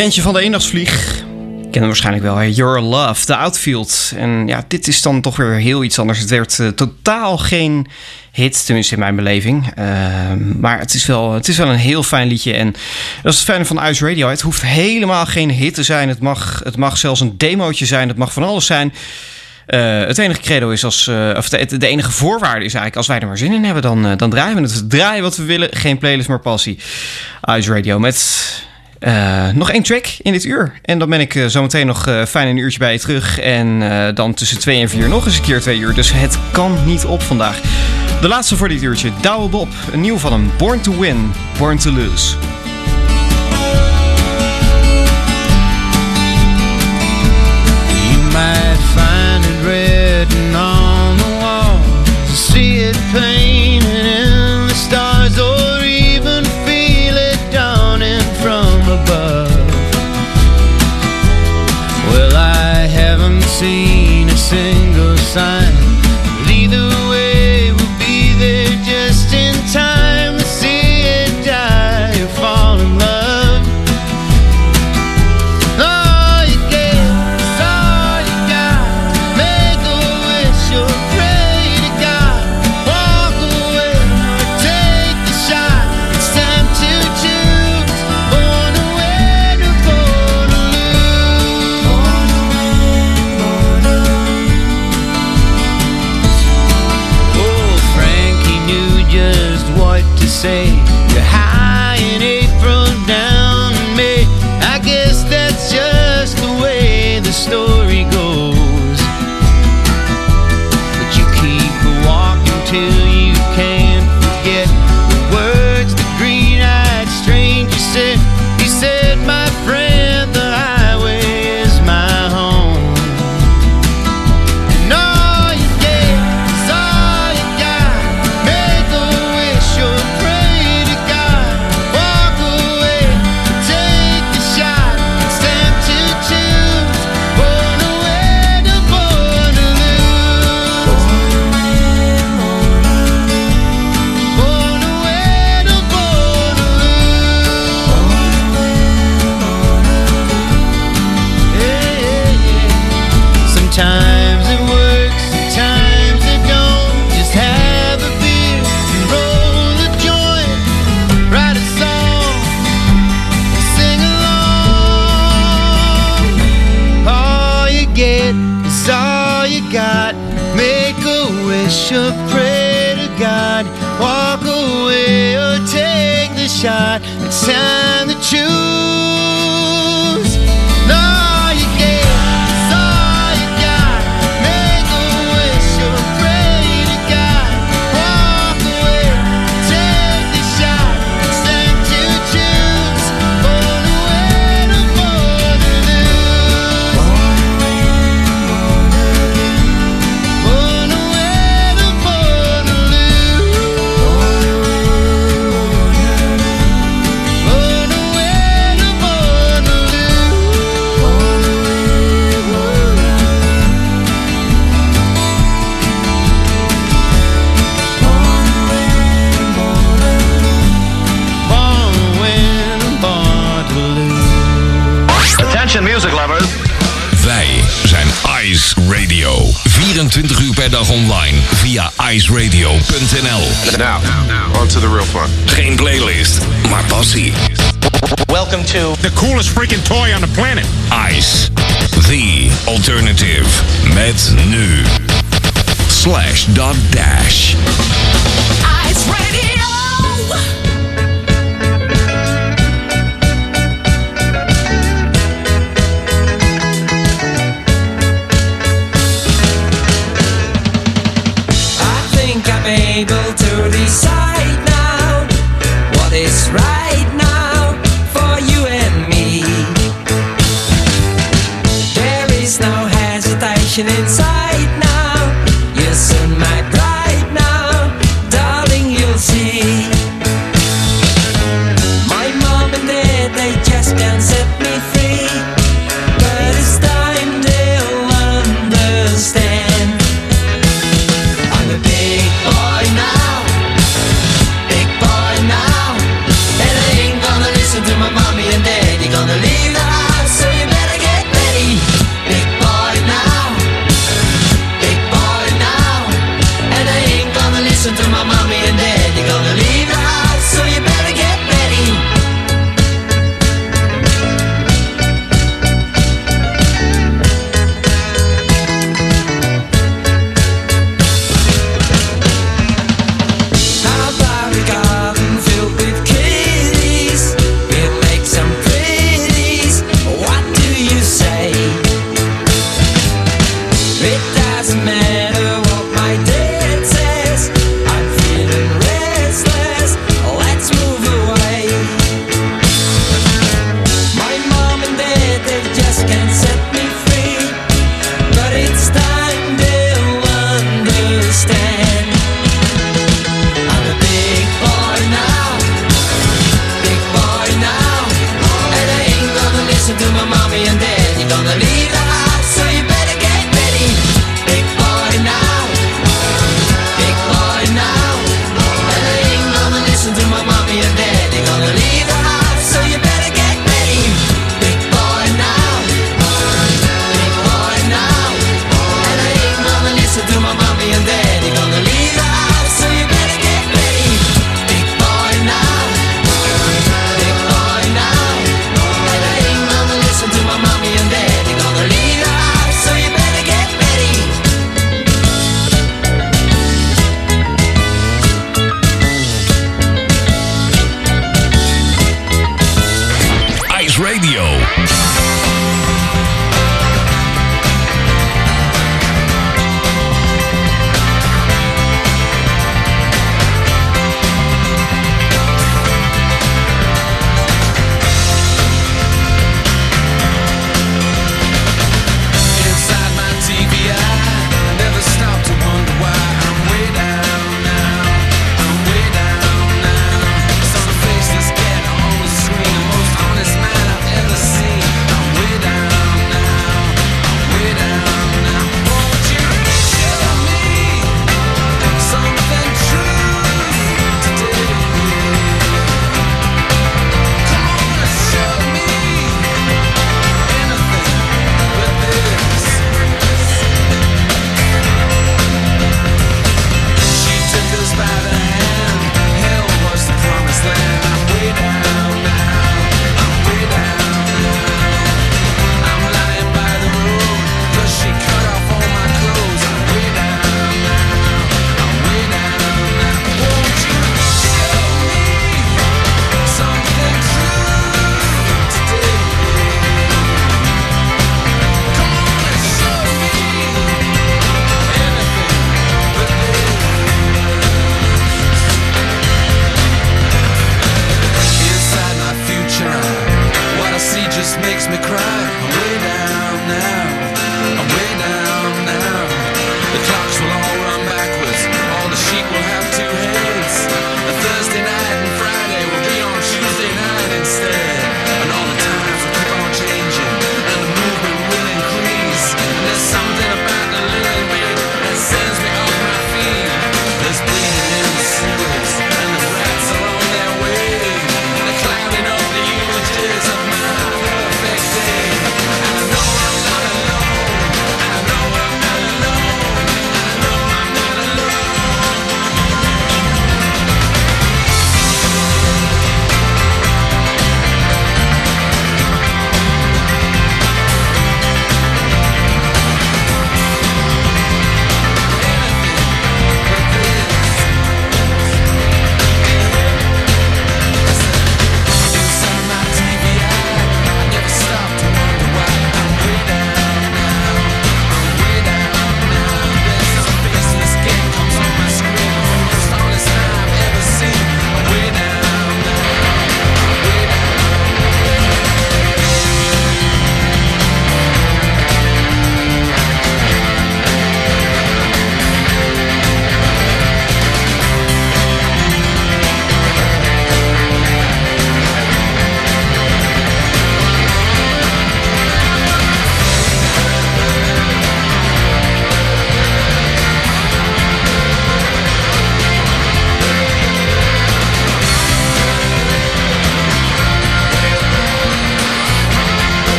bandje 0.00 0.22
van 0.22 0.32
de 0.32 0.40
eendagsvlieg. 0.40 1.24
Kennen 1.70 1.86
waarschijnlijk 1.86 2.24
wel. 2.24 2.42
Your 2.42 2.80
Love, 2.80 3.24
The 3.24 3.36
Outfield. 3.36 4.12
En 4.16 4.46
ja, 4.46 4.64
dit 4.68 4.88
is 4.88 5.02
dan 5.02 5.20
toch 5.20 5.36
weer 5.36 5.52
heel 5.52 5.84
iets 5.84 5.98
anders. 5.98 6.18
Het 6.18 6.30
werd 6.30 6.58
eh, 6.58 6.68
totaal 6.68 7.38
geen 7.38 7.86
hit, 8.32 8.66
tenminste 8.66 8.94
in 8.94 9.00
mijn 9.00 9.16
beleving. 9.16 9.72
Ehm, 9.74 10.60
maar 10.60 10.78
het 10.78 10.94
is, 10.94 11.06
wel, 11.06 11.32
het 11.32 11.48
is 11.48 11.56
wel 11.56 11.68
een 11.68 11.76
heel 11.76 12.02
fijn 12.02 12.28
liedje. 12.28 12.52
En 12.52 12.72
dat 13.22 13.32
is 13.32 13.38
het 13.38 13.48
fijne 13.48 13.64
van 13.64 13.86
Ice 13.88 14.08
Radio. 14.08 14.28
Het 14.28 14.40
hoeft 14.40 14.62
helemaal 14.62 15.26
geen 15.26 15.50
hit 15.50 15.74
te 15.74 15.82
zijn. 15.82 16.08
Het 16.08 16.20
mag, 16.20 16.60
het 16.64 16.76
mag 16.76 16.98
zelfs 16.98 17.20
een 17.20 17.34
demootje 17.36 17.86
zijn. 17.86 18.08
Het 18.08 18.16
mag 18.16 18.32
van 18.32 18.42
alles 18.42 18.66
zijn. 18.66 18.94
Eh, 19.66 19.98
het 19.98 20.18
enige 20.18 20.40
credo 20.40 20.70
is 20.70 20.84
als. 20.84 21.06
Eh, 21.06 21.34
of 21.36 21.48
de, 21.48 21.86
enige 21.86 22.10
voorwaarde 22.10 22.64
is 22.64 22.74
eigenlijk. 22.74 22.96
Als 22.96 23.06
wij 23.06 23.18
er 23.18 23.26
maar 23.26 23.38
zin 23.38 23.52
in 23.52 23.64
hebben, 23.64 23.82
dan, 23.82 24.16
dan 24.16 24.30
draaien 24.30 24.56
we 24.56 24.62
het. 24.62 24.74
We 24.74 24.86
draaien 24.86 25.22
wat 25.22 25.36
we 25.36 25.44
willen. 25.44 25.68
Geen 25.70 25.98
playlist, 25.98 26.28
maar 26.28 26.40
passie. 26.40 26.78
Ice 27.44 27.72
Radio 27.72 27.98
met 27.98 28.64
eh, 29.06 29.48
nog 29.54 29.70
één 29.70 29.82
track 29.82 30.06
in 30.22 30.32
dit 30.32 30.44
uur. 30.44 30.72
En 30.82 30.98
dan 30.98 31.08
ben 31.08 31.20
ik 31.20 31.34
eh, 31.34 31.46
zo 31.46 31.62
meteen 31.62 31.86
nog 31.86 32.06
eh, 32.06 32.24
fijn 32.24 32.48
een 32.48 32.56
uurtje 32.56 32.78
bij 32.78 32.92
je 32.92 32.98
terug. 32.98 33.38
En 33.38 33.80
dan 34.14 34.34
tussen 34.34 34.58
twee 34.58 34.80
en 34.80 34.88
vier 34.88 35.08
nog 35.08 35.26
eens 35.26 35.36
een 35.36 35.42
keer 35.42 35.60
twee 35.60 35.78
uur. 35.78 35.94
Dus 35.94 36.12
het 36.12 36.38
kan 36.50 36.78
niet 36.84 37.04
op 37.04 37.22
vandaag. 37.22 37.60
De 38.20 38.28
laatste 38.28 38.56
voor 38.56 38.68
dit 38.68 38.82
uurtje. 38.82 39.10
Douwe 39.20 39.48
Bob. 39.48 39.68
Een 39.92 40.00
nieuw 40.00 40.18
van 40.18 40.32
hem. 40.32 40.50
Born 40.58 40.80
to 40.80 40.98
win, 40.98 41.32
born 41.58 41.78
to 41.78 41.90
lose. 41.90 42.55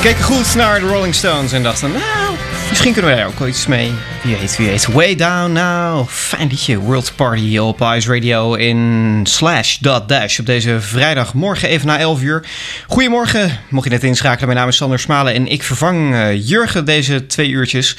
Keken 0.00 0.24
goed 0.24 0.54
naar 0.54 0.80
de 0.80 0.86
Rolling 0.86 1.14
Stones 1.14 1.52
en 1.52 1.62
dachten, 1.62 1.92
nou, 1.92 2.36
misschien 2.68 2.92
kunnen 2.92 3.10
we 3.10 3.16
daar 3.16 3.26
ook 3.26 3.38
wel 3.38 3.48
iets 3.48 3.66
mee. 3.66 3.92
Wie 4.22 4.36
weet, 4.36 4.56
wie 4.56 4.66
weet. 4.66 4.86
Way 4.86 5.14
Down 5.14 5.52
Now. 5.52 6.08
Fijn 6.08 6.48
liedje. 6.48 6.78
World 6.78 7.12
Party 7.16 7.58
op 7.58 7.80
Ice 7.80 8.14
Radio 8.14 8.54
in 8.54 9.20
slash 9.28 9.76
dot 9.76 10.08
dash 10.08 10.38
op 10.38 10.46
deze 10.46 10.80
vrijdagmorgen 10.80 11.68
even 11.68 11.86
na 11.86 11.98
11 11.98 12.22
uur. 12.22 12.46
Goedemorgen, 12.86 13.58
mocht 13.68 13.84
je 13.84 13.90
net 13.90 14.04
inschakelen. 14.04 14.46
Mijn 14.46 14.58
naam 14.58 14.68
is 14.68 14.76
Sander 14.76 14.98
Smalen 14.98 15.34
en 15.34 15.46
ik 15.46 15.62
vervang 15.62 16.14
eh, 16.14 16.48
Jurgen 16.48 16.84
deze 16.84 17.26
twee 17.26 17.48
uurtjes. 17.48 17.96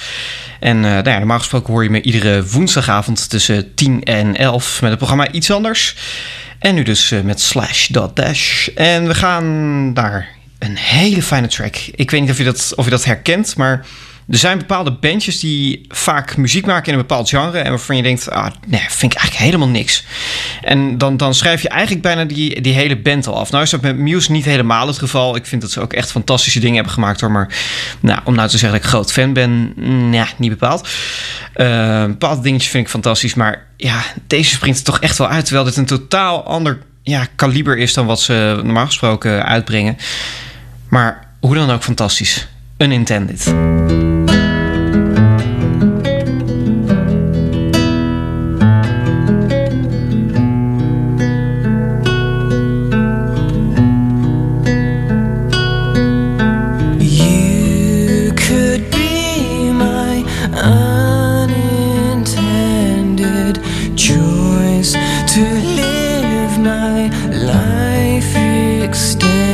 En 0.59 0.75
eh, 0.75 0.91
nou 0.91 1.09
ja, 1.09 1.17
normaal 1.17 1.39
gesproken 1.39 1.73
hoor 1.73 1.83
je 1.83 1.89
me 1.89 2.01
iedere 2.01 2.45
woensdagavond 2.45 3.29
tussen 3.29 3.73
10 3.75 4.03
en 4.03 4.37
11 4.37 4.81
met 4.81 4.89
het 4.89 4.99
programma 4.99 5.31
Iets 5.31 5.51
Anders. 5.51 5.95
En 6.59 6.75
nu 6.75 6.83
dus 6.83 7.11
eh, 7.11 7.21
met 7.21 7.41
slash 7.41 7.87
dot 7.87 8.15
dash. 8.15 8.67
En 8.67 9.07
we 9.07 9.13
gaan 9.13 9.93
naar 9.93 10.39
een 10.61 10.77
hele 10.77 11.21
fijne 11.21 11.47
track. 11.47 11.75
Ik 11.75 12.11
weet 12.11 12.21
niet 12.21 12.29
of 12.29 12.37
je 12.37 12.43
dat, 12.43 12.73
of 12.75 12.85
je 12.85 12.91
dat 12.91 13.05
herkent, 13.05 13.55
maar 13.55 13.85
er 14.29 14.37
zijn 14.37 14.57
bepaalde 14.57 14.91
bandjes 14.91 15.39
die 15.39 15.85
vaak 15.87 16.37
muziek 16.37 16.65
maken 16.65 16.85
in 16.85 16.93
een 16.93 17.05
bepaald 17.07 17.29
genre. 17.29 17.57
En 17.59 17.69
waarvan 17.69 17.95
je 17.95 18.03
denkt, 18.03 18.29
ah, 18.29 18.47
nee, 18.67 18.85
vind 18.89 19.13
ik 19.13 19.19
eigenlijk 19.19 19.35
helemaal 19.35 19.67
niks. 19.67 20.05
En 20.61 20.97
dan, 20.97 21.17
dan 21.17 21.33
schrijf 21.33 21.61
je 21.61 21.69
eigenlijk 21.69 22.01
bijna 22.01 22.25
die, 22.25 22.61
die 22.61 22.73
hele 22.73 22.97
band 22.97 23.27
al 23.27 23.37
af. 23.37 23.51
Nou 23.51 23.63
is 23.63 23.69
dat 23.69 23.81
met 23.81 23.97
Muse 23.97 24.31
niet 24.31 24.45
helemaal 24.45 24.87
het 24.87 24.97
geval. 24.97 25.35
Ik 25.35 25.45
vind 25.45 25.61
dat 25.61 25.71
ze 25.71 25.81
ook 25.81 25.93
echt 25.93 26.11
fantastische 26.11 26.59
dingen 26.59 26.75
hebben 26.75 26.93
gemaakt 26.93 27.21
hoor. 27.21 27.31
Maar 27.31 27.55
nou, 27.99 28.19
om 28.23 28.35
nou 28.35 28.49
te 28.49 28.57
zeggen 28.57 28.77
dat 28.77 28.87
ik 28.87 28.93
groot 28.93 29.11
fan 29.11 29.33
ben, 29.33 29.73
nee, 30.09 30.25
niet 30.37 30.49
bepaald. 30.49 30.87
Eh, 31.53 32.05
bepaalde 32.05 32.41
dingetjes 32.41 32.71
vind 32.71 32.83
ik 32.83 32.91
fantastisch. 32.91 33.33
Maar 33.33 33.67
ja, 33.77 34.03
deze 34.27 34.49
springt 34.49 34.77
er 34.77 34.83
toch 34.83 34.99
echt 34.99 35.17
wel 35.17 35.27
uit. 35.27 35.45
Terwijl 35.45 35.65
dit 35.65 35.77
een 35.77 35.85
totaal 35.85 36.43
ander 36.43 36.79
ja, 37.03 37.27
kaliber 37.35 37.77
is 37.77 37.93
dan 37.93 38.05
wat 38.05 38.21
ze 38.21 38.59
normaal 38.63 38.85
gesproken 38.85 39.45
uitbrengen. 39.45 39.97
Maar 40.91 41.27
hoe 41.39 41.55
dan 41.55 41.69
ook 41.69 41.83
fantastisch. 41.83 42.47
Unintended. 42.77 43.53
To 65.31 65.39
live 65.39 66.59
my 66.59 67.07
life 67.29 68.35
extended, 68.83 69.50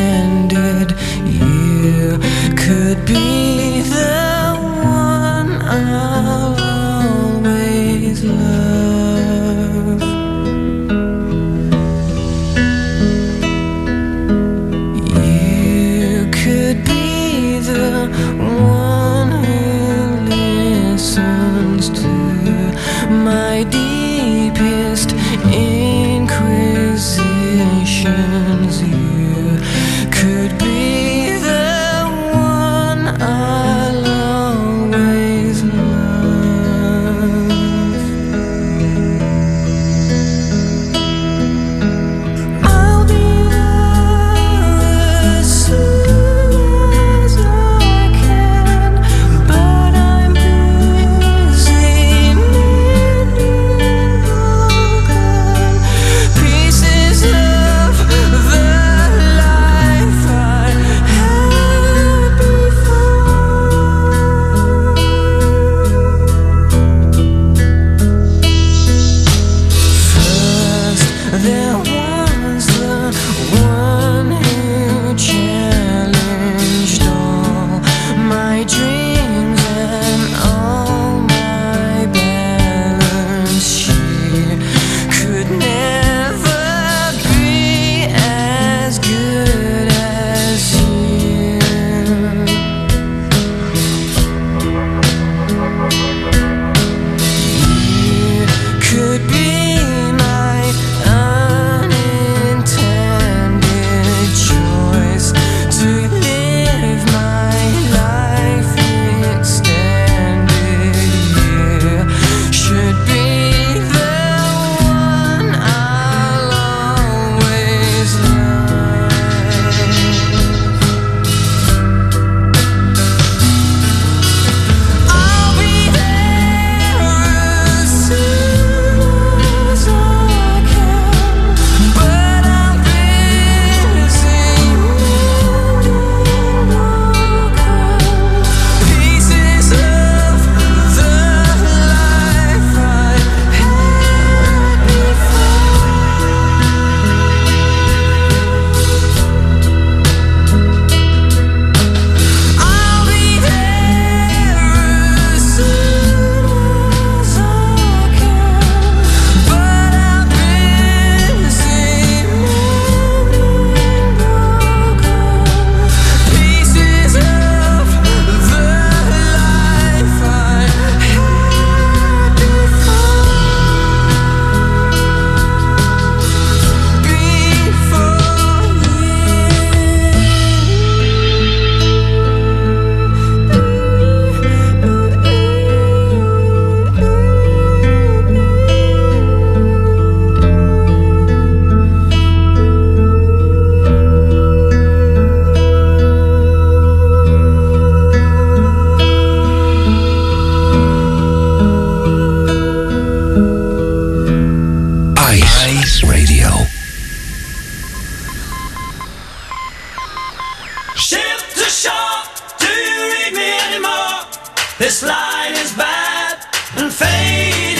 line 215.07 215.53
is 215.53 215.73
bad 215.73 216.45
and 216.77 216.91
fade. 216.91 217.76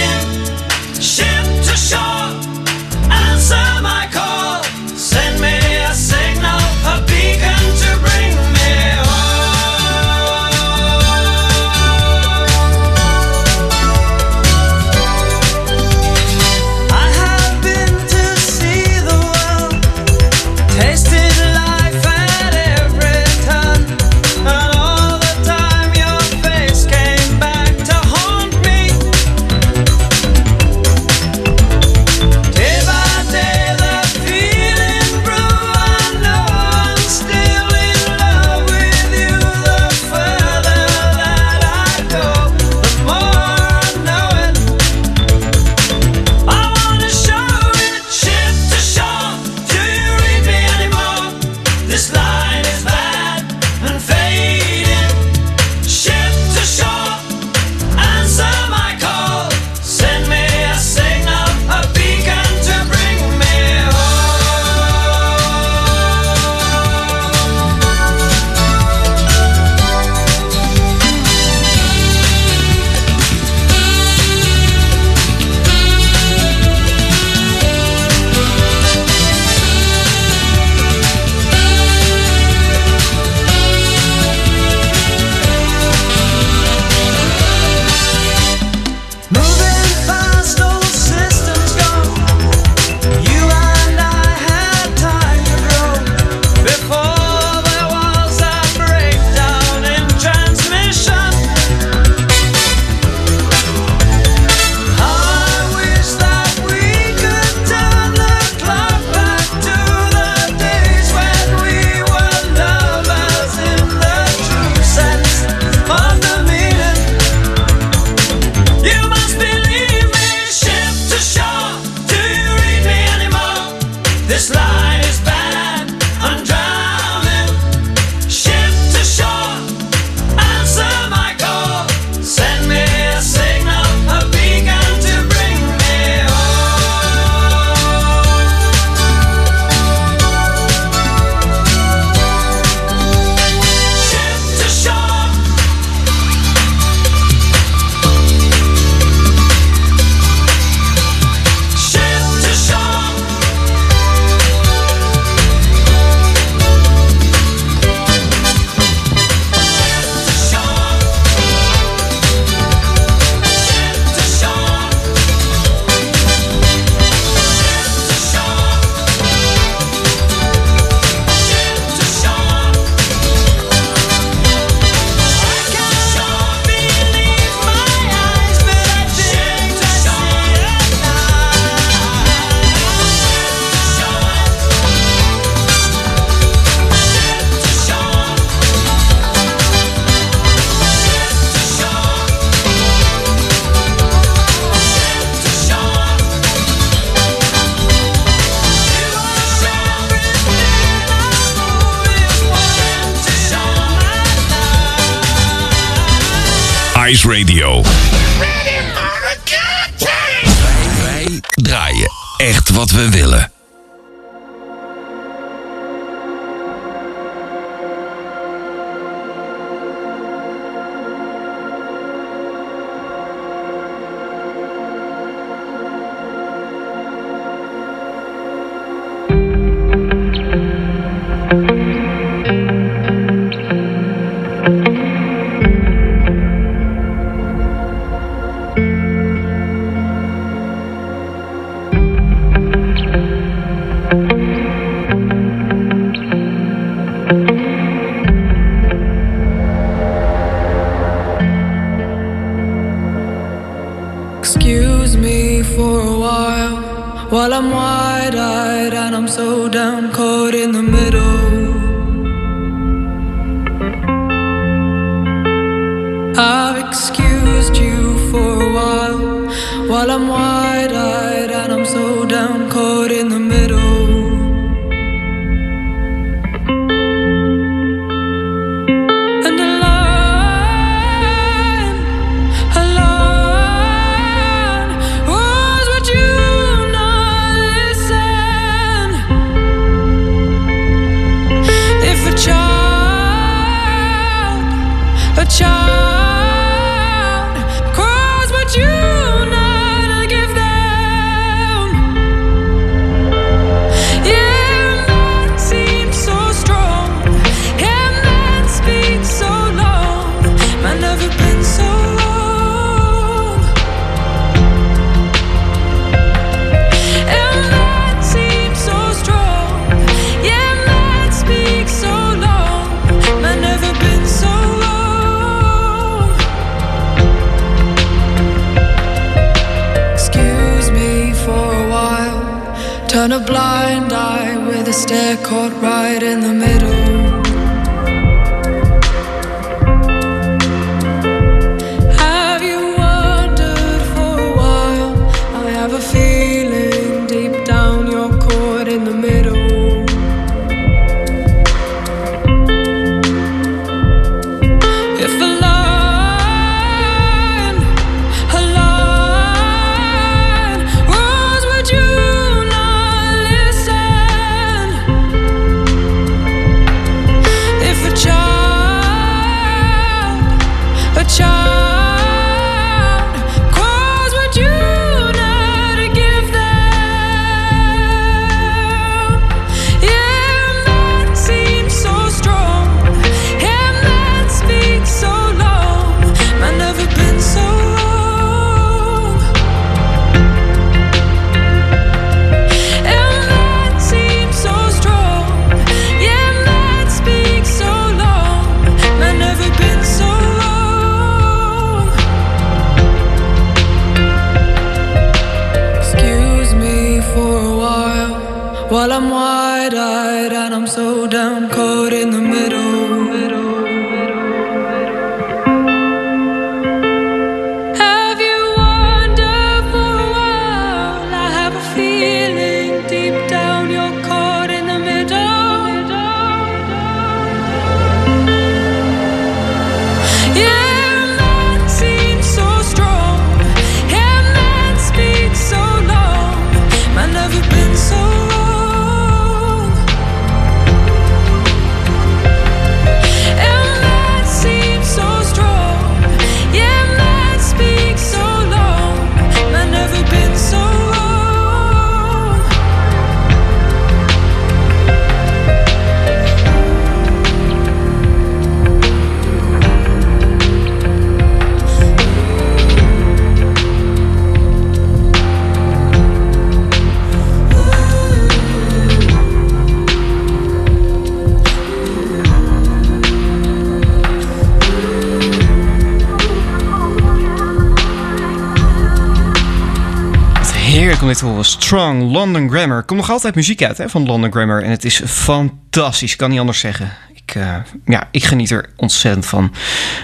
toen 481.36 481.48
dit 481.48 481.56
was 481.56 481.72
Strong 481.72 482.32
London 482.32 482.70
Grammar. 482.70 483.04
Komt 483.04 483.20
nog 483.20 483.30
altijd 483.30 483.56
muziek 483.56 483.84
uit 483.84 483.98
hè, 483.98 484.10
van 484.10 484.26
London 484.26 484.52
Grammar. 484.52 484.82
En 484.82 484.92
het 484.92 485.06
is 485.06 485.22
fantastisch, 485.26 486.36
kan 486.36 486.50
niet 486.50 486.60
anders 486.60 486.80
zeggen. 486.80 487.12
Ik, 487.34 487.56
eh, 487.56 487.76
ja, 488.06 488.28
ik 488.32 488.44
geniet 488.44 488.72
er 488.72 488.90
ontzettend 488.96 489.46
van. 489.46 489.74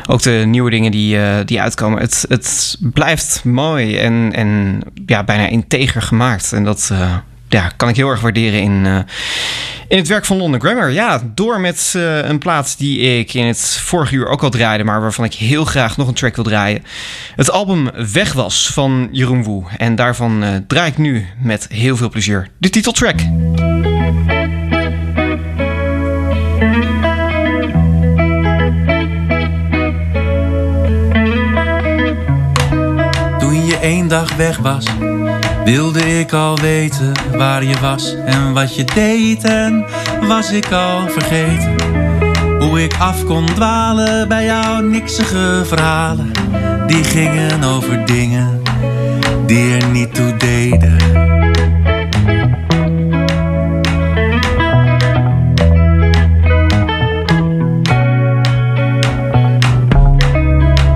Ook 0.08 0.22
de 0.22 0.44
nieuwe 0.46 0.70
dingen 0.70 0.92
die, 0.92 1.20
eh, 1.20 1.46
die 1.46 1.62
uitkomen. 1.62 2.00
Het, 2.00 2.26
het 2.30 2.78
blijft 2.80 3.44
mooi 3.44 3.98
en, 3.98 4.34
en 4.34 4.82
ja, 5.06 5.24
bijna 5.24 5.48
integer 5.48 6.02
gemaakt. 6.02 6.54
En 6.54 6.64
dat, 6.64 6.90
eh, 6.92 7.16
ja, 7.50 7.72
kan 7.76 7.90
ik 7.90 7.96
heel 7.96 8.10
erg 8.10 8.22
waarderen 8.22 8.62
in, 8.62 8.86
eh, 8.86 9.00
in 9.88 9.98
het 9.98 10.08
werk 10.08 10.26
van 10.26 10.38
London 10.38 10.62
Grammar. 10.62 10.92
Ja, 10.92 11.22
door 11.36 11.60
met 11.60 11.94
eh, 11.96 12.18
een 12.18 12.38
plaats 12.38 12.76
die 12.76 13.00
ik 13.00 13.34
in 13.34 13.46
het 13.46 13.78
vorige 13.84 14.16
uur 14.16 14.28
ook 14.28 14.44
al 14.44 14.50
draaide, 14.50 14.84
maar 14.84 15.02
waarvan 15.02 15.26
ik 15.26 15.34
heel 15.34 15.66
graag 15.66 15.98
nog 15.98 16.08
een 16.08 16.14
track 16.14 16.36
wil 16.36 16.44
draaien. 16.44 16.84
Het 17.36 17.52
album 17.52 17.90
Weg 18.14 18.34
was 18.34 18.70
van 18.70 19.10
Jeroen 19.12 19.44
Woe. 19.44 19.64
En 19.78 19.96
daarvan 19.96 20.44
eh, 20.44 20.50
draai 20.68 20.92
ik 20.92 20.98
nu 20.98 21.28
met 21.42 21.68
heel 21.70 21.98
veel 21.98 22.10
plezier 22.10 22.50
de 22.58 22.70
titeltrack. 22.70 23.18
Toen 33.40 33.66
je 33.66 33.78
één 33.82 34.08
dag 34.08 34.36
weg 34.36 34.58
was 34.58 34.86
wilde 35.66 36.20
ik 36.20 36.34
al 36.34 36.58
weten 36.58 37.12
waar 37.38 37.64
je 37.64 37.80
was 37.80 38.16
en 38.26 38.54
wat 38.54 38.76
je 38.76 38.84
deed. 38.84 39.44
En 39.44 39.86
was 40.28 40.52
ik 40.52 40.72
al 40.72 41.08
vergeten 41.08 41.76
hoe 42.60 42.84
ik 42.84 42.94
af 43.00 43.26
kon 43.26 43.46
dwalen 43.46 44.28
bij 44.28 44.46
jouw 44.46 44.82
niksige 44.82 45.62
verhalen. 45.66 46.32
Die 46.88 47.04
gingen 47.04 47.64
over 47.64 48.06
dingen 48.06 48.62
die 49.46 49.76
er 49.76 49.88
niet 49.88 50.16
toe 50.16 50.38
deden. 50.38 50.98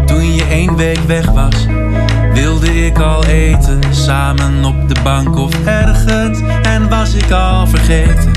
Toen 0.05 0.33
je 0.35 0.45
één 0.49 0.75
week 0.75 0.99
weg 1.07 1.25
was, 1.31 1.67
wilde 2.41 2.85
ik 2.85 2.99
al 2.99 3.25
eten. 3.25 3.79
Samen 3.89 4.65
op 4.65 4.89
de 4.89 4.95
bank 5.03 5.37
of 5.37 5.65
ergens. 5.65 6.39
En 6.61 6.89
was 6.89 7.13
ik 7.13 7.31
al 7.31 7.67
vergeten 7.67 8.31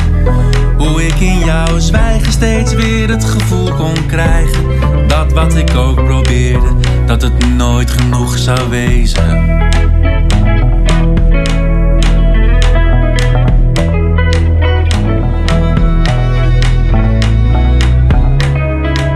hoe 0.79 1.07
ik 1.07 1.15
in 1.15 1.39
jouw 1.39 1.79
zwijgen 1.79 2.33
steeds 2.33 2.75
weer 2.75 3.09
het 3.09 3.25
gevoel 3.25 3.75
kon 3.75 4.07
krijgen. 4.07 4.65
Dat 5.07 5.33
wat 5.33 5.57
ik 5.57 5.77
ook 5.77 6.05
probeerde, 6.05 6.69
dat 7.07 7.23
het 7.23 7.49
nooit 7.57 7.91
genoeg 7.91 8.39
zou 8.39 8.69
wezen. 8.69 9.59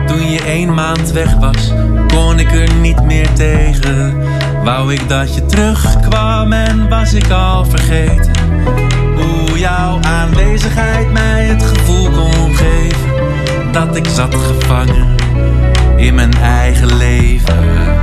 Toen 0.07 0.31
je 0.31 0.43
één 0.47 0.75
maand 0.75 1.13
weg 1.13 1.35
was, 1.35 1.73
kon 2.09 2.39
ik 2.39 2.53
er 2.53 2.75
niet 2.75 3.05
meer 3.05 3.33
tegen. 3.33 4.23
Wou 4.65 4.93
ik 4.93 5.09
dat 5.09 5.35
je 5.35 5.47
terugkwam 5.47 6.53
en 6.53 6.89
was 6.89 7.13
ik 7.13 7.31
al 7.31 7.65
vergeten. 7.65 8.33
Hoe 9.15 9.59
jouw 9.59 9.99
aanwezigheid 10.03 11.13
mij 11.13 11.45
het 11.45 11.63
gevoel 11.63 12.11
kon 12.11 12.57
geven. 12.57 13.73
Dat 13.73 13.97
ik 13.97 14.07
zat 14.07 14.35
gevangen 14.35 15.15
in 15.97 16.15
mijn 16.15 16.35
eigen 16.35 16.97
leven. 16.97 17.99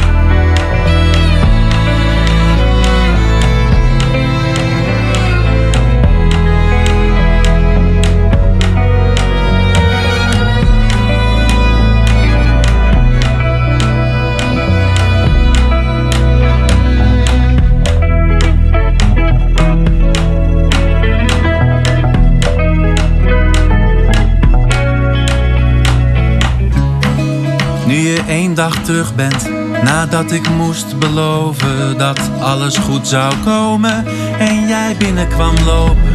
Één 28.32 28.54
dag 28.54 28.76
terug 28.76 29.16
bent, 29.16 29.50
nadat 29.84 30.32
ik 30.32 30.50
moest 30.50 31.00
beloven 31.00 31.98
dat 31.98 32.20
alles 32.40 32.78
goed 32.78 33.08
zou 33.08 33.34
komen 33.44 34.06
en 34.40 34.68
jij 34.68 34.96
binnenkwam 34.98 35.56
lopen. 35.66 36.12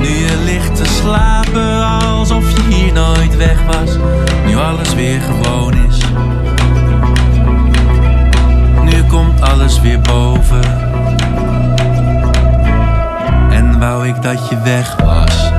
Nu 0.00 0.08
je 0.08 0.42
ligt 0.44 0.76
te 0.76 0.84
slapen 0.84 1.86
alsof 1.86 2.44
je 2.50 2.74
hier 2.74 2.92
nooit 2.92 3.36
weg 3.36 3.58
was, 3.66 3.96
nu 4.46 4.56
alles 4.56 4.94
weer 4.94 5.20
gewoon 5.20 5.74
is. 5.88 5.98
Nu 8.84 9.04
komt 9.08 9.40
alles 9.40 9.80
weer 9.80 10.00
boven. 10.00 10.80
En 13.50 13.78
wou 13.78 14.08
ik 14.08 14.22
dat 14.22 14.48
je 14.48 14.60
weg 14.62 14.96
was. 14.96 15.51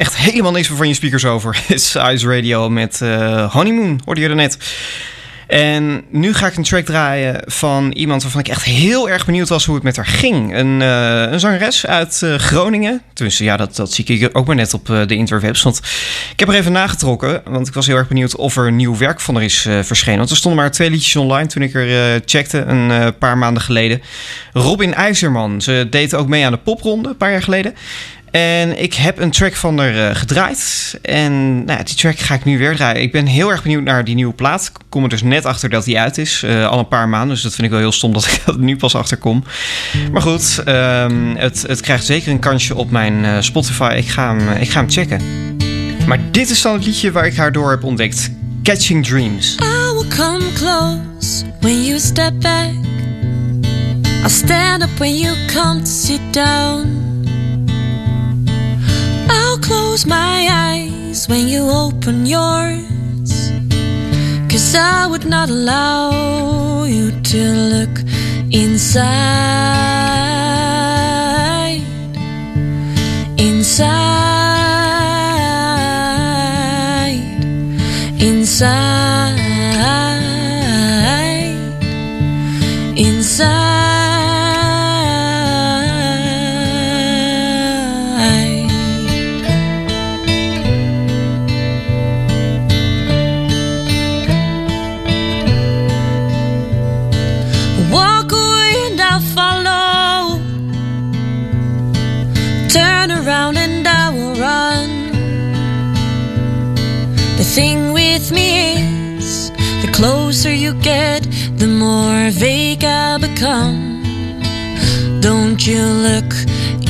Echt 0.00 0.16
helemaal 0.16 0.52
niks 0.52 0.68
meer 0.68 0.76
van 0.76 0.88
je 0.88 0.94
speakers 0.94 1.24
over. 1.24 1.62
It's 1.68 1.94
Ice 1.94 2.34
Radio 2.34 2.70
met 2.70 3.00
eh, 3.00 3.52
Honeymoon, 3.52 4.00
hoorde 4.04 4.20
je 4.20 4.28
er 4.28 4.34
net. 4.34 4.58
En 5.46 6.04
nu 6.10 6.34
ga 6.34 6.46
ik 6.46 6.56
een 6.56 6.62
track 6.62 6.84
draaien 6.84 7.42
van 7.46 7.90
iemand 7.90 8.22
waarvan 8.22 8.40
ik 8.40 8.48
echt 8.48 8.64
heel 8.64 9.10
erg 9.10 9.26
benieuwd 9.26 9.48
was 9.48 9.64
hoe 9.64 9.74
het 9.74 9.84
met 9.84 9.96
haar 9.96 10.06
ging. 10.06 10.54
Een, 10.54 10.82
eh, 10.82 11.32
een 11.32 11.40
zangeres 11.40 11.86
uit 11.86 12.22
eh, 12.22 12.34
Groningen. 12.34 13.02
Tenminste, 13.12 13.44
ja, 13.44 13.56
dat, 13.56 13.76
dat 13.76 13.92
zie 13.92 14.04
ik 14.04 14.36
ook 14.36 14.46
maar 14.46 14.56
net 14.56 14.74
op 14.74 14.86
de 14.86 15.14
interwebs. 15.14 15.62
Want 15.62 15.80
ik 16.32 16.40
heb 16.40 16.48
er 16.48 16.54
even 16.54 16.72
nagetrokken, 16.72 17.42
want 17.44 17.68
ik 17.68 17.74
was 17.74 17.86
heel 17.86 17.96
erg 17.96 18.08
benieuwd 18.08 18.36
of 18.36 18.56
er 18.56 18.72
nieuw 18.72 18.96
werk 18.96 19.20
van 19.20 19.34
haar 19.34 19.44
is 19.44 19.66
verschenen. 19.80 20.18
Want 20.18 20.30
er 20.30 20.36
stonden 20.36 20.60
maar 20.60 20.70
twee 20.70 20.90
liedjes 20.90 21.16
online 21.16 21.48
toen 21.48 21.62
ik 21.62 21.74
er 21.74 22.20
checkte 22.24 22.58
een 22.58 23.18
paar 23.18 23.38
maanden 23.38 23.62
geleden. 23.62 24.02
Robin 24.52 24.94
IJzerman, 24.94 25.62
ze 25.62 25.86
deed 25.90 26.14
ook 26.14 26.28
mee 26.28 26.44
aan 26.44 26.52
de 26.52 26.58
popronde 26.58 27.08
een 27.08 27.16
paar 27.16 27.30
jaar 27.30 27.42
geleden. 27.42 27.74
En 28.30 28.82
ik 28.82 28.94
heb 28.94 29.18
een 29.18 29.30
track 29.30 29.54
van 29.56 29.78
haar 29.78 30.08
eh, 30.08 30.16
gedraaid. 30.16 30.98
En 31.02 31.64
nou 31.64 31.82
die 31.84 31.94
track 31.94 32.18
ga 32.18 32.34
ik 32.34 32.44
nu 32.44 32.58
weer 32.58 32.76
draaien. 32.76 33.02
Ik 33.02 33.12
ben 33.12 33.26
heel 33.26 33.50
erg 33.50 33.62
benieuwd 33.62 33.82
naar 33.82 34.04
die 34.04 34.14
nieuwe 34.14 34.32
plaat. 34.34 34.70
Ik 34.74 34.80
kom 34.88 35.02
er 35.02 35.08
dus 35.08 35.22
net 35.22 35.44
achter 35.44 35.68
dat 35.70 35.84
die 35.84 35.98
uit 35.98 36.18
is. 36.18 36.42
eh, 36.42 36.68
al 36.68 36.78
een 36.78 36.88
paar 36.88 37.08
maanden. 37.08 37.28
Dus 37.28 37.42
dat 37.42 37.52
vind 37.54 37.66
ik 37.66 37.70
wel 37.72 37.80
heel 37.80 37.92
stom 37.92 38.12
dat 38.12 38.24
ik 38.32 38.42
er 38.46 38.58
nu 38.58 38.76
pas 38.76 38.94
achter 38.94 39.16
kom. 39.16 39.44
Maar 40.12 40.22
goed, 40.22 40.62
ehm, 40.64 41.34
het, 41.36 41.64
het 41.66 41.80
krijgt 41.80 42.04
zeker 42.04 42.32
een 42.32 42.38
kansje 42.38 42.74
op 42.74 42.90
mijn 42.90 43.24
eh, 43.24 43.36
Spotify. 43.40 43.94
Ik 43.96 44.08
ga, 44.08 44.36
hem, 44.36 44.48
ik 44.60 44.70
ga 44.70 44.80
hem 44.80 44.90
checken. 44.90 45.20
Maar 46.06 46.18
dit 46.30 46.50
is 46.50 46.62
dan 46.62 46.72
het 46.72 46.84
liedje 46.84 47.12
waar 47.12 47.26
ik 47.26 47.36
haar 47.36 47.52
door 47.52 47.70
heb 47.70 47.84
ontdekt. 47.84 48.30
Catching 48.62 49.06
Dreams. 49.06 49.56
I 49.60 49.92
will 49.94 50.08
come 50.08 50.52
close 50.54 51.44
when 51.60 51.84
you 51.84 51.98
step 51.98 52.32
back. 52.40 52.70
I'll 54.22 54.28
stand 54.28 54.82
up 54.82 54.98
when 54.98 55.18
you 55.18 55.36
come 55.46 55.78
to 55.82 55.90
sit 55.90 56.20
down. 56.30 57.09
Close 60.00 60.08
my 60.08 60.48
eyes 60.50 61.28
when 61.28 61.46
you 61.46 61.68
open 61.68 62.24
yours. 62.24 63.50
Cause 64.48 64.74
I 64.74 65.06
would 65.06 65.26
not 65.26 65.50
allow 65.50 66.84
you 66.84 67.10
to 67.10 67.52
look 67.74 68.00
inside. 68.50 69.10
Inside. 73.36 74.19
Thing 107.60 107.92
with 107.92 108.26
me 108.32 108.50
is, 109.18 109.50
the 109.84 109.90
closer 109.98 110.52
you 110.64 110.72
get, 110.92 111.20
the 111.62 111.70
more 111.84 112.20
vague 112.30 112.84
I 112.84 113.18
become. 113.26 113.78
Don't 115.20 115.60
you 115.70 115.82
look 116.06 116.32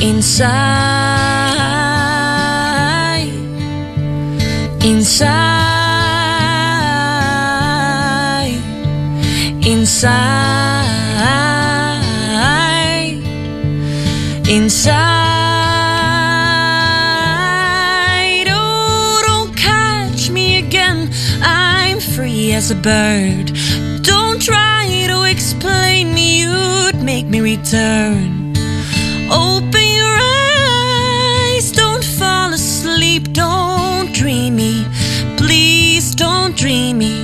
inside? 0.01 0.61
Inside 4.91 5.71
inside, 9.73 10.31
inside. 14.47 15.20
As 22.61 22.69
a 22.69 22.75
bird. 22.75 23.47
Don't 24.03 24.39
try 24.39 25.05
to 25.07 25.23
explain 25.23 26.13
me. 26.13 26.41
You'd 26.41 27.01
make 27.01 27.25
me 27.25 27.39
return. 27.41 28.53
Open 29.31 29.87
your 30.01 30.15
eyes. 30.15 31.71
Don't 31.71 32.03
fall 32.03 32.53
asleep. 32.53 33.33
Don't 33.33 34.13
dream 34.13 34.57
me. 34.57 34.85
Please 35.37 36.13
don't 36.13 36.55
dream 36.55 36.99
me. 36.99 37.15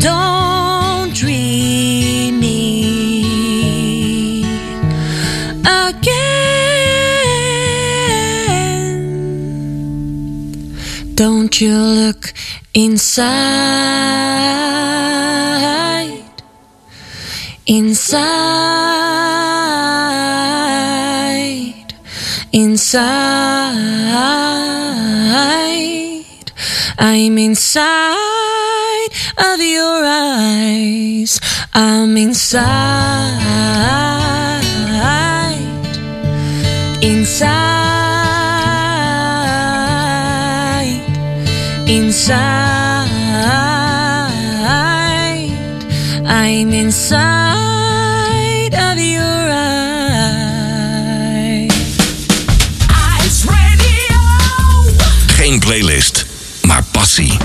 Don't 0.00 1.14
dream 1.14 2.40
me 2.40 2.56
again. 5.66 6.30
Don't 11.16 11.60
you 11.60 11.74
look 11.76 12.32
inside? 12.74 13.80
Inside, 17.66 18.24
inside, 22.52 23.00
I'm 26.98 27.38
inside 27.38 29.08
of 29.38 29.60
your 29.60 30.04
eyes. 30.04 31.38
I'm 31.72 32.16
inside, 32.16 32.64
inside, 37.02 37.69
I'm 46.60 46.72
inside 46.74 47.14
of 48.74 48.98
your 48.98 49.48
eyes. 49.50 50.12
Ice 53.24 53.44
Radio. 53.46 54.20
Geen 55.26 55.58
playlist, 55.58 56.26
maar 56.62 56.84
passie. 56.90 57.38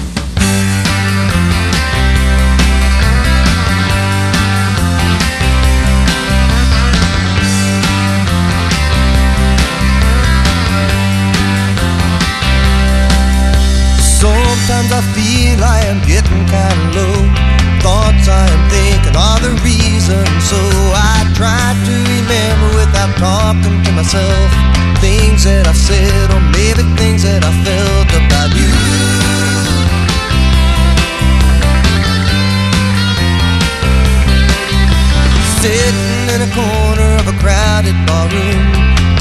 Sometimes 14.20 14.92
I 14.92 15.02
feel 15.14 15.64
I 15.64 15.80
am 15.86 16.02
getting 16.06 16.46
kind 16.50 16.65
myself. 24.06 24.52
Things 25.02 25.44
that 25.46 25.66
I've 25.68 25.78
said, 25.78 26.30
or 26.30 26.42
maybe 26.54 26.86
things 26.98 27.24
that 27.24 27.42
I 27.42 27.52
felt 27.66 28.10
about 28.14 28.54
you. 28.54 28.70
Sitting 35.62 36.30
in 36.30 36.40
a 36.46 36.52
corner 36.54 37.18
of 37.18 37.26
a 37.34 37.36
crowded 37.42 37.98
barroom. 38.06 38.62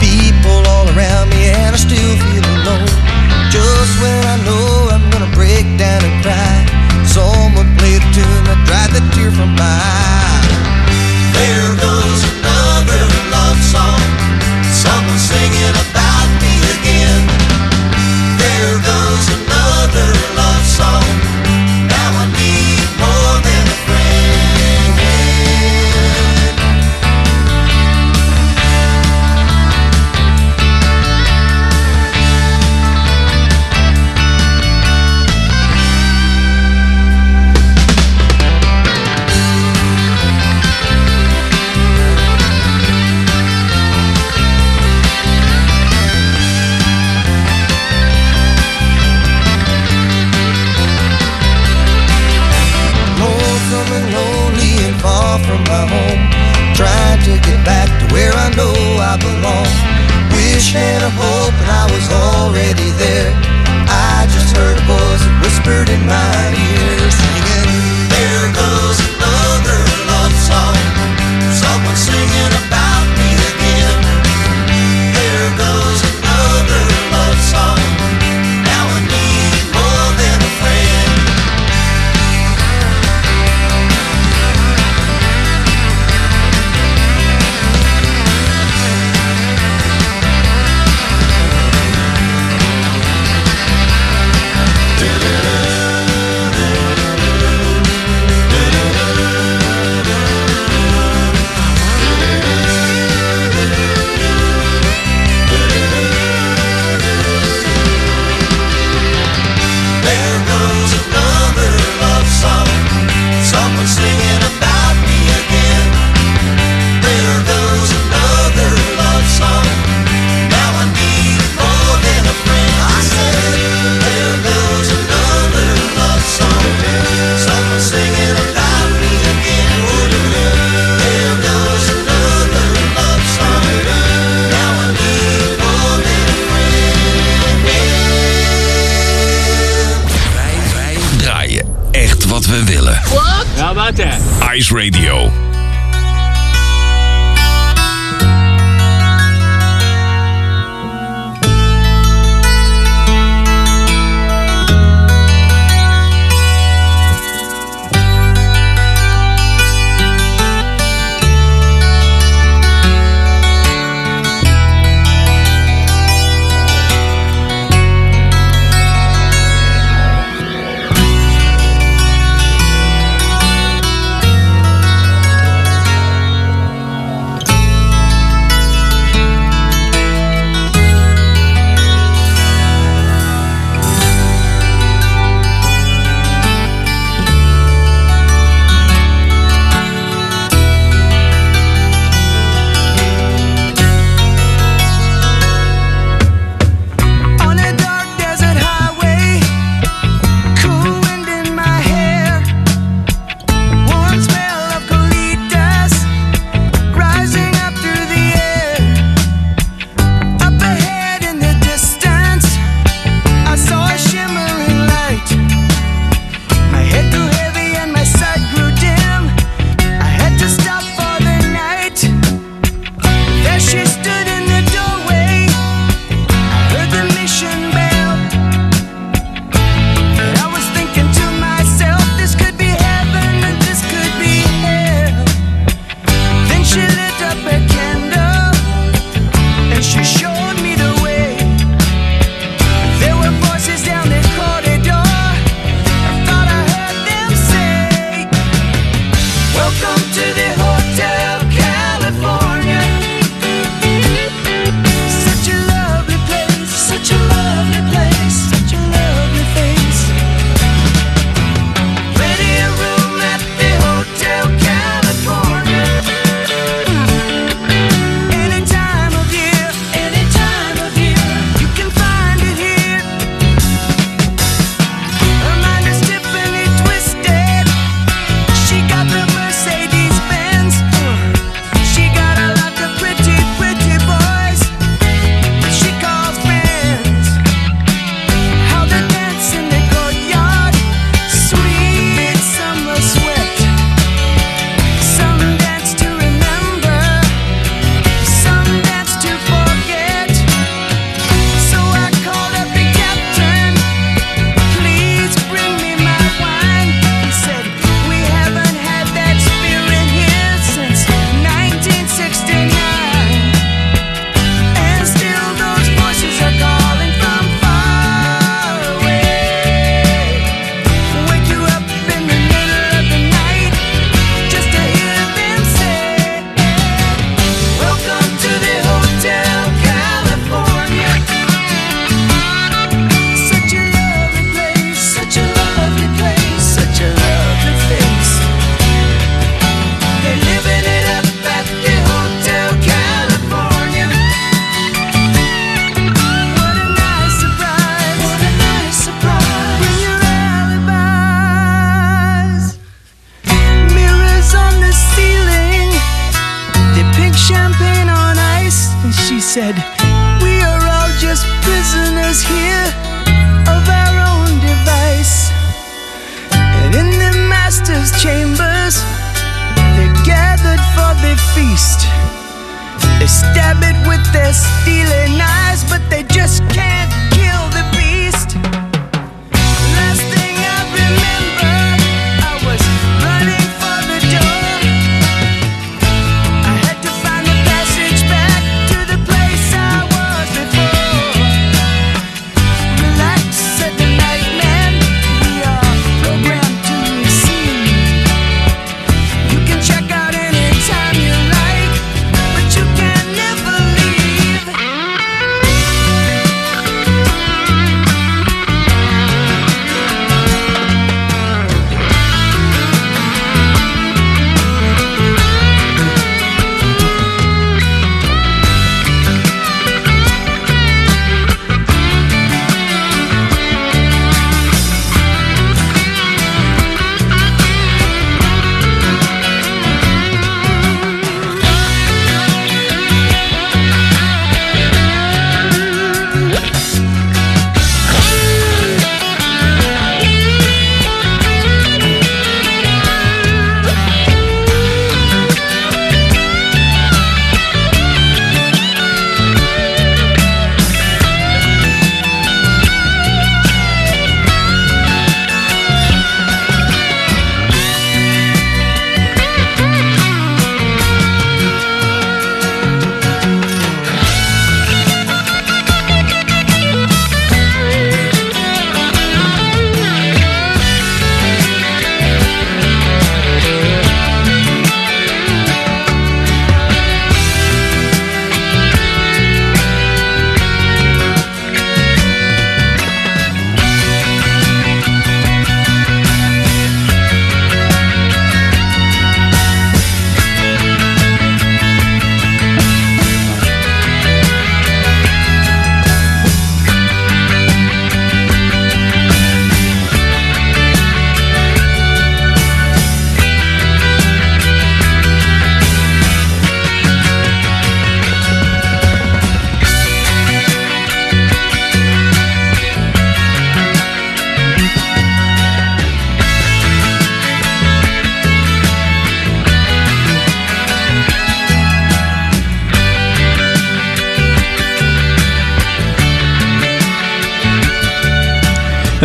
People 0.04 0.60
all 0.68 0.86
around 0.92 1.32
me, 1.32 1.48
and 1.48 1.72
I 1.72 1.80
still 1.80 2.14
feel 2.28 2.44
alone. 2.44 2.92
Just 3.48 3.92
when 4.04 4.20
I 4.28 4.36
know 4.44 4.92
I'm 4.92 5.08
gonna 5.08 5.32
break 5.32 5.64
down 5.80 6.04
and 6.04 6.16
cry, 6.20 6.56
someone 7.08 7.72
played 7.80 8.04
a 8.04 8.10
tune 8.12 8.44
that 8.48 8.60
dried 8.68 8.92
the 8.92 9.00
tear 9.16 9.30
from 9.32 9.56
my 9.56 9.64
eye. 9.64 10.33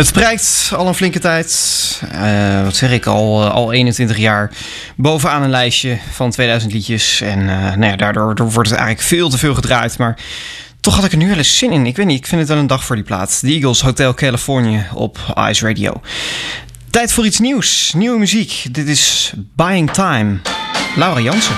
Het 0.00 0.12
prijkt 0.12 0.72
al 0.76 0.86
een 0.86 0.94
flinke 0.94 1.18
tijd, 1.18 2.02
uh, 2.14 2.62
wat 2.62 2.76
zeg 2.76 2.92
ik, 2.92 3.06
al, 3.06 3.44
eh, 3.44 3.54
al 3.54 3.72
21 3.72 4.16
jaar 4.16 4.50
bovenaan 4.96 5.42
een 5.42 5.50
lijstje 5.50 5.98
van 6.12 6.30
2000 6.30 6.72
liedjes. 6.72 7.20
En 7.20 7.40
eh, 7.40 7.76
nou 7.76 7.84
ja, 7.84 7.96
daardoor 7.96 8.34
wordt 8.36 8.68
het 8.68 8.78
eigenlijk 8.78 9.00
veel 9.00 9.28
te 9.28 9.38
veel 9.38 9.54
gedraaid. 9.54 9.98
Maar 9.98 10.18
toch 10.80 10.94
had 10.94 11.04
ik 11.04 11.12
er 11.12 11.18
nu 11.18 11.28
wel 11.28 11.36
eens 11.36 11.58
zin 11.58 11.72
in. 11.72 11.86
Ik 11.86 11.96
weet 11.96 12.06
niet, 12.06 12.18
ik 12.18 12.26
vind 12.26 12.40
het 12.40 12.50
wel 12.50 12.58
een 12.58 12.66
dag 12.66 12.84
voor 12.84 12.96
die 12.96 13.04
plaats. 13.04 13.40
De 13.40 13.48
Eagles 13.48 13.80
Hotel 13.80 14.14
California 14.14 14.86
op 14.94 15.18
Ice 15.48 15.66
Radio. 15.66 16.00
Tijd 16.90 17.12
voor 17.12 17.26
iets 17.26 17.38
nieuws, 17.38 17.92
nieuwe 17.96 18.18
muziek. 18.18 18.64
Dit 18.70 18.88
is 18.88 19.32
Buying 19.54 19.90
Time, 19.90 20.38
Laura 20.96 21.20
Jansen. 21.20 21.56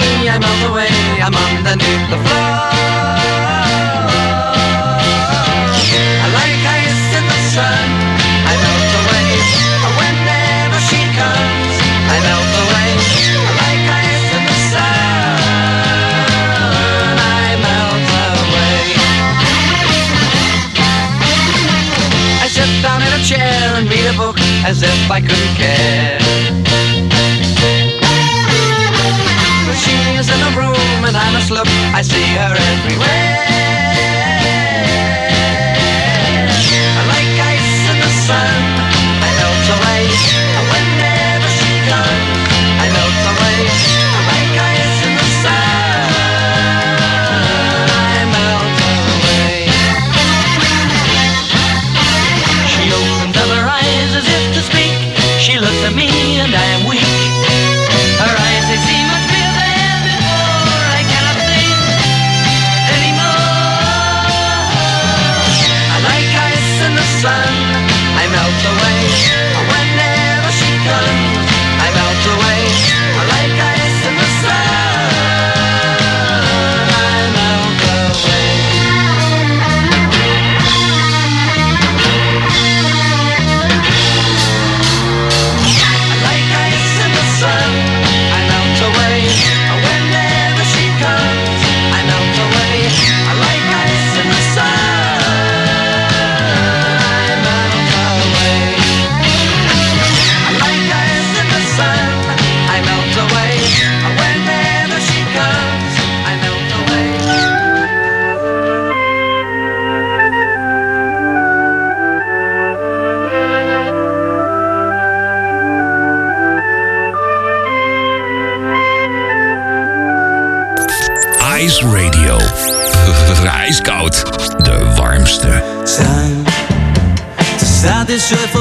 Me, 0.00 0.28
I 0.28 0.38
melt 0.38 0.62
away. 0.70 0.92
I'm 1.20 1.34
underneath 1.34 2.06
the 2.12 2.18
floor. 2.24 2.52
I 6.24 6.26
like 6.38 6.60
ice 6.80 7.04
in 7.18 7.24
the 7.32 7.40
sun. 7.54 7.86
I 8.50 8.54
melt 8.64 8.92
away. 9.00 9.30
Whenever 10.00 10.78
she 10.88 11.00
comes, 11.18 11.74
I 12.14 12.16
melt 12.26 12.52
away. 12.64 12.90
I 13.48 13.52
like 13.62 13.84
ice 14.04 14.28
in 14.36 14.42
the 14.50 14.58
sun. 14.72 15.38
I 17.20 17.50
melt 17.64 18.08
away. 18.32 18.82
I 22.44 22.46
sit 22.48 22.70
down 22.82 23.00
in 23.02 23.12
a 23.12 23.22
chair 23.24 23.76
and 23.76 23.84
read 23.90 24.06
a 24.06 24.16
book 24.16 24.38
as 24.64 24.82
if 24.82 25.10
I 25.10 25.20
couldn't 25.20 25.56
care. 25.56 26.19
Is 30.20 30.28
in 30.28 30.38
the 30.40 30.52
room 30.60 31.04
and 31.08 31.16
I 31.16 31.32
must 31.32 31.50
look. 31.50 31.66
I 31.94 32.02
see 32.02 32.22
her 32.36 32.54
everywhere. 32.54 33.49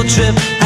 Trip 0.10 0.59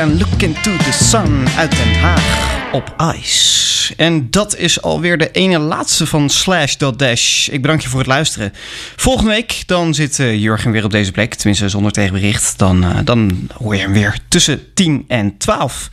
En 0.00 0.18
Look 0.18 0.42
Into 0.42 0.76
the 0.76 0.92
Sun 0.92 1.48
uit 1.56 1.70
Den 1.70 1.94
Haag 1.94 2.72
op 2.72 2.94
Ice. 3.16 3.94
En 3.96 4.30
dat 4.30 4.56
is 4.56 4.82
alweer 4.82 5.18
de 5.18 5.30
ene 5.30 5.58
laatste 5.58 6.06
van 6.06 6.30
Slash 6.30 6.76
Dash. 6.96 7.48
Ik 7.48 7.62
bedank 7.62 7.80
je 7.80 7.88
voor 7.88 7.98
het 7.98 8.08
luisteren. 8.08 8.52
Volgende 8.96 9.30
week 9.30 9.62
dan 9.66 9.94
zit 9.94 10.18
eh, 10.18 10.40
Jurgen 10.40 10.70
weer 10.70 10.84
op 10.84 10.90
deze 10.90 11.12
plek. 11.12 11.34
Tenminste 11.34 11.68
zonder 11.68 11.92
tegenbericht. 11.92 12.58
Dan, 12.58 12.84
eh, 12.84 12.98
dan 13.04 13.48
hoor 13.56 13.74
je 13.74 13.80
hem 13.80 13.92
weer 13.92 14.18
tussen 14.28 14.74
10 14.74 15.04
en 15.08 15.36
12. 15.36 15.88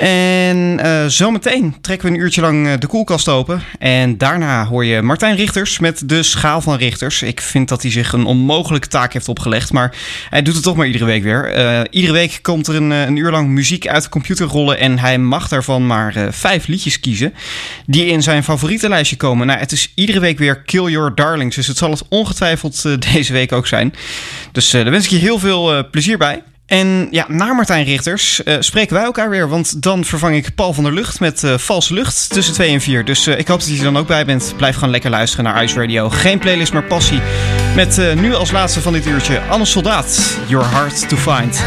En 0.00 0.80
eh, 0.80 1.06
zometeen 1.06 1.76
trekken 1.80 2.08
we 2.08 2.14
een 2.14 2.20
uurtje 2.20 2.40
lang 2.40 2.66
eh, 2.66 2.72
de 2.78 2.86
koelkast 2.86 3.28
open. 3.28 3.62
En 3.78 4.18
daarna 4.18 4.66
hoor 4.66 4.84
je 4.84 5.02
Martijn 5.02 5.36
Richters 5.36 5.78
met 5.78 6.08
de 6.08 6.22
schaal 6.22 6.60
van 6.60 6.76
Richters. 6.76 7.22
Ik 7.22 7.40
vind 7.40 7.68
dat 7.68 7.82
hij 7.82 7.90
zich 7.90 8.12
een 8.12 8.24
onmogelijke 8.24 8.88
taak 8.88 9.12
heeft 9.12 9.28
opgelegd. 9.28 9.72
Maar 9.72 9.96
hij 10.30 10.42
doet 10.42 10.54
het 10.54 10.62
toch 10.62 10.76
maar 10.76 10.86
iedere 10.86 11.04
week 11.04 11.22
weer. 11.22 11.44
Eh, 11.44 11.80
iedere 11.90 12.12
week 12.12 12.38
komt 12.42 12.66
er 12.66 12.74
een, 12.74 12.90
een 12.90 13.16
uur 13.16 13.30
lang 13.30 13.48
muziek 13.48 13.88
uit 13.88 14.02
de 14.02 14.08
computer 14.08 14.46
rollen. 14.46 14.78
En 14.78 14.98
hij 14.98 15.18
mag 15.18 15.48
daarvan 15.48 15.86
maar 15.86 16.14
vijf 16.30 16.66
liedjes 16.66 17.00
kiezen. 17.00 17.34
Die 17.86 18.06
in 18.06 18.22
zijn 18.22 18.44
favoriete 18.44 18.88
lijstje 18.88 19.16
komen. 19.16 19.46
Nou, 19.46 19.58
het 19.58 19.72
is 19.72 19.92
iedere 19.94 20.20
week 20.20 20.38
weer 20.38 20.62
Kill 20.62 20.90
Your 20.90 21.14
Darlings. 21.14 21.56
Dus 21.56 21.66
het 21.66 21.76
zal 21.76 21.90
het 21.90 22.02
ongetwijfeld 22.08 22.82
deze 23.12 23.32
week 23.32 23.52
ook 23.52 23.66
zijn. 23.66 23.94
Dus 24.52 24.70
daar 24.70 24.90
wens 24.90 25.04
ik 25.04 25.10
je 25.10 25.18
heel 25.18 25.38
veel 25.38 25.90
plezier 25.90 26.18
bij. 26.18 26.42
En 26.70 27.08
ja, 27.10 27.24
na 27.28 27.52
Martijn 27.52 27.84
Richters 27.84 28.42
eh, 28.42 28.56
spreken 28.60 28.94
wij 28.94 29.04
elkaar 29.04 29.30
weer. 29.30 29.48
Want 29.48 29.82
dan 29.82 30.04
vervang 30.04 30.34
ik 30.34 30.54
Paul 30.54 30.72
van 30.72 30.84
der 30.84 30.92
Lucht 30.92 31.20
met 31.20 31.44
eh, 31.44 31.58
Valse 31.58 31.94
Lucht 31.94 32.28
tussen 32.28 32.54
2 32.54 32.72
en 32.72 32.80
4. 32.80 33.04
Dus 33.04 33.26
eh, 33.26 33.38
ik 33.38 33.48
hoop 33.48 33.58
dat 33.58 33.68
je 33.68 33.76
er 33.76 33.84
dan 33.84 33.98
ook 33.98 34.06
bij 34.06 34.24
bent. 34.24 34.54
Blijf 34.56 34.74
gewoon 34.74 34.90
lekker 34.90 35.10
luisteren 35.10 35.44
naar 35.44 35.62
Ice 35.62 35.80
Radio. 35.80 36.10
Geen 36.10 36.38
playlist, 36.38 36.72
maar 36.72 36.84
passie. 36.84 37.20
Met 37.74 38.00
nu 38.14 38.34
als 38.34 38.50
laatste 38.50 38.80
van 38.80 38.92
dit 38.92 39.06
uurtje 39.06 39.40
Anne 39.40 39.64
Soldaat. 39.64 40.38
Your 40.46 40.70
Heart 40.70 41.08
to 41.08 41.16
Find. 41.16 41.60